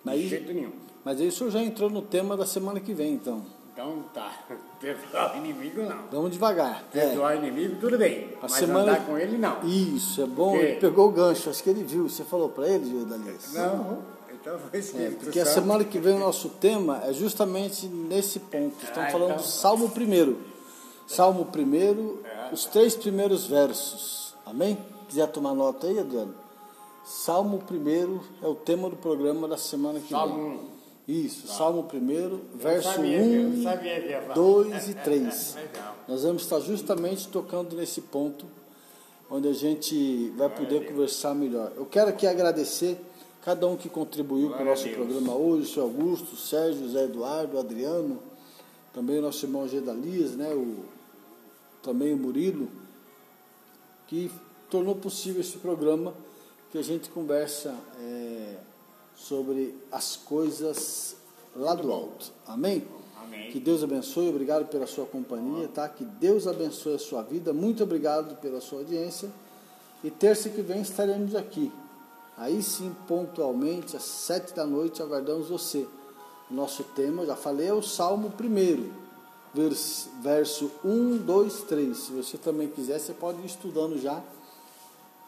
De 0.04 0.10
Mas, 0.10 0.20
jeito 0.28 0.52
nenhum. 0.52 0.72
mas 1.04 1.20
aí 1.20 1.28
o 1.28 1.32
senhor 1.32 1.50
já 1.50 1.62
entrou 1.62 1.88
no 1.88 2.02
tema 2.02 2.36
da 2.36 2.44
semana 2.46 2.80
que 2.80 2.92
vem, 2.92 3.14
então. 3.14 3.42
Então 3.72 4.04
tá, 4.12 4.30
perdoar 4.80 5.34
o 5.34 5.38
inimigo 5.38 5.82
não. 5.82 6.04
Vamos 6.10 6.32
devagar. 6.32 6.84
É. 6.92 7.06
Perdoar 7.06 7.34
o 7.36 7.38
inimigo, 7.46 7.76
tudo 7.80 7.96
bem, 7.96 8.28
A 8.38 8.42
mas 8.42 8.52
semana- 8.52 8.92
andar 8.92 9.06
com 9.06 9.16
ele 9.16 9.38
não. 9.38 9.62
Isso, 9.66 10.20
é 10.22 10.26
bom. 10.26 10.50
Por 10.52 10.60
quê? 10.60 10.66
Ele 10.66 10.80
pegou 10.80 11.08
o 11.08 11.12
gancho, 11.12 11.48
acho 11.50 11.62
que 11.62 11.70
ele 11.70 11.82
viu. 11.84 12.08
Você 12.08 12.24
falou 12.24 12.48
para 12.48 12.68
ele, 12.68 13.04
Dalias? 13.04 13.52
Não, 13.54 13.98
então 14.32 14.58
foi 14.58 14.78
É, 14.78 14.78
Espírito 14.82 15.24
porque 15.24 15.40
a 15.40 15.46
semana 15.46 15.84
que 15.84 15.98
vem 15.98 16.14
o 16.16 16.18
nosso 16.18 16.48
tema 16.50 17.00
é 17.04 17.12
justamente 17.12 17.86
nesse 17.86 18.40
ponto. 18.40 18.74
Estamos 18.82 19.08
Ah, 19.08 19.12
falando 19.12 19.30
então. 19.30 19.42
do 19.42 19.48
Salmo 19.48 19.86
1. 19.86 20.36
Salmo 21.06 21.46
1, 21.46 22.18
É. 22.26 22.50
os 22.52 22.64
três 22.66 22.94
primeiros 22.96 23.46
versos. 23.46 24.34
Amém? 24.44 24.76
Quiser 25.08 25.28
tomar 25.28 25.54
nota 25.54 25.86
aí, 25.86 25.98
Adriano? 25.98 26.34
Salmo 27.04 27.62
1 27.70 28.20
é 28.44 28.46
o 28.48 28.54
tema 28.54 28.88
do 28.88 28.96
programa 28.96 29.48
da 29.48 29.56
semana 29.56 29.98
que 30.00 30.10
Salmo 30.10 30.34
vem. 30.34 30.58
1. 30.58 30.72
Isso, 31.08 31.48
Salmo 31.48 31.88
1, 31.92 32.56
verso 32.58 32.88
sabia 32.92 33.18
que- 33.18 33.34
eu 33.34 33.48
1, 33.48 33.62
sabia 33.64 34.00
que 34.00 34.08
ia 34.08 34.22
falar. 34.22 34.34
2 34.34 34.88
e 34.88 34.94
3. 34.94 35.54
Legal. 35.56 35.96
Nós 36.06 36.22
vamos 36.22 36.42
estar 36.42 36.60
justamente 36.60 37.26
tocando 37.28 37.74
nesse 37.74 38.00
ponto, 38.02 38.46
onde 39.28 39.48
a 39.48 39.52
gente 39.52 40.30
vai 40.36 40.48
poder 40.48 40.86
conversar 40.86 41.34
melhor. 41.34 41.72
Eu 41.76 41.86
quero 41.86 42.10
aqui 42.10 42.24
agradecer 42.26 42.96
cada 43.44 43.66
um 43.66 43.76
que 43.76 43.88
contribuiu 43.88 44.50
para 44.50 44.60
o 44.60 44.64
Glória 44.64 44.70
nosso 44.72 44.88
programa 44.90 45.34
hoje, 45.34 45.62
o 45.70 45.74
seu 45.74 45.82
Augusto, 45.82 46.34
o 46.34 46.36
Sérgio, 46.36 46.86
o 46.86 46.88
Zé 46.88 47.04
Eduardo, 47.04 47.56
o 47.56 47.60
Adriano, 47.60 48.20
também 48.94 49.18
o 49.18 49.22
nosso 49.22 49.44
irmão 49.44 49.66
Gedalias, 49.66 50.36
né, 50.36 50.54
o, 50.54 50.84
também 51.82 52.12
o 52.12 52.16
Murilo, 52.16 52.68
que 54.06 54.30
tornou 54.70 54.94
possível 54.94 55.40
esse 55.40 55.58
programa 55.58 56.14
que 56.72 56.78
a 56.78 56.82
gente 56.82 57.10
conversa 57.10 57.74
é, 58.00 58.56
sobre 59.14 59.74
as 59.92 60.16
coisas 60.16 61.14
lá 61.54 61.74
do 61.74 61.92
alto. 61.92 62.32
Amém? 62.46 62.82
Amém. 63.22 63.50
Que 63.52 63.60
Deus 63.60 63.84
abençoe, 63.84 64.28
obrigado 64.28 64.66
pela 64.68 64.86
sua 64.86 65.04
companhia, 65.06 65.68
tá? 65.68 65.88
Que 65.88 66.04
Deus 66.04 66.46
abençoe 66.48 66.94
a 66.94 66.98
sua 66.98 67.22
vida. 67.22 67.52
Muito 67.52 67.82
obrigado 67.82 68.36
pela 68.40 68.60
sua 68.60 68.78
audiência. 68.78 69.30
E 70.02 70.10
terça 70.10 70.48
que 70.48 70.62
vem 70.62 70.80
estaremos 70.80 71.34
aqui. 71.36 71.70
Aí 72.36 72.62
sim, 72.62 72.92
pontualmente, 73.06 73.94
às 73.96 74.02
sete 74.04 74.54
da 74.54 74.66
noite, 74.66 75.02
aguardamos 75.02 75.48
você. 75.48 75.86
Nosso 76.50 76.82
tema, 76.82 77.24
já 77.26 77.36
falei, 77.36 77.68
é 77.68 77.72
o 77.74 77.82
Salmo 77.82 78.32
1, 78.40 78.90
vers- 79.54 80.08
verso 80.22 80.70
1, 80.84 81.18
2, 81.18 81.62
3. 81.62 81.96
Se 81.96 82.12
você 82.12 82.36
também 82.38 82.68
quiser, 82.68 82.98
você 82.98 83.12
pode 83.12 83.40
ir 83.42 83.46
estudando 83.46 83.98
já, 84.00 84.20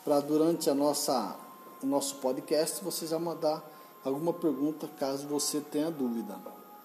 para 0.05 0.21
durante 0.21 0.69
a 0.69 0.75
nossa, 0.75 1.35
o 1.83 1.87
nosso 1.87 2.17
podcast, 2.17 2.85
você 2.85 3.07
já 3.07 3.19
mandar 3.19 3.65
alguma 4.05 4.33
pergunta, 4.33 4.89
caso 4.99 5.27
você 5.27 5.61
tenha 5.61 5.91
dúvida. 5.91 6.37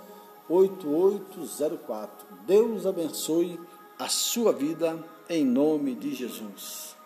8804 0.48 2.26
Deus 2.46 2.86
abençoe 2.86 3.60
a 3.98 4.08
sua 4.08 4.50
vida 4.50 4.98
em 5.28 5.44
nome 5.44 5.94
de 5.94 6.14
Jesus. 6.14 6.96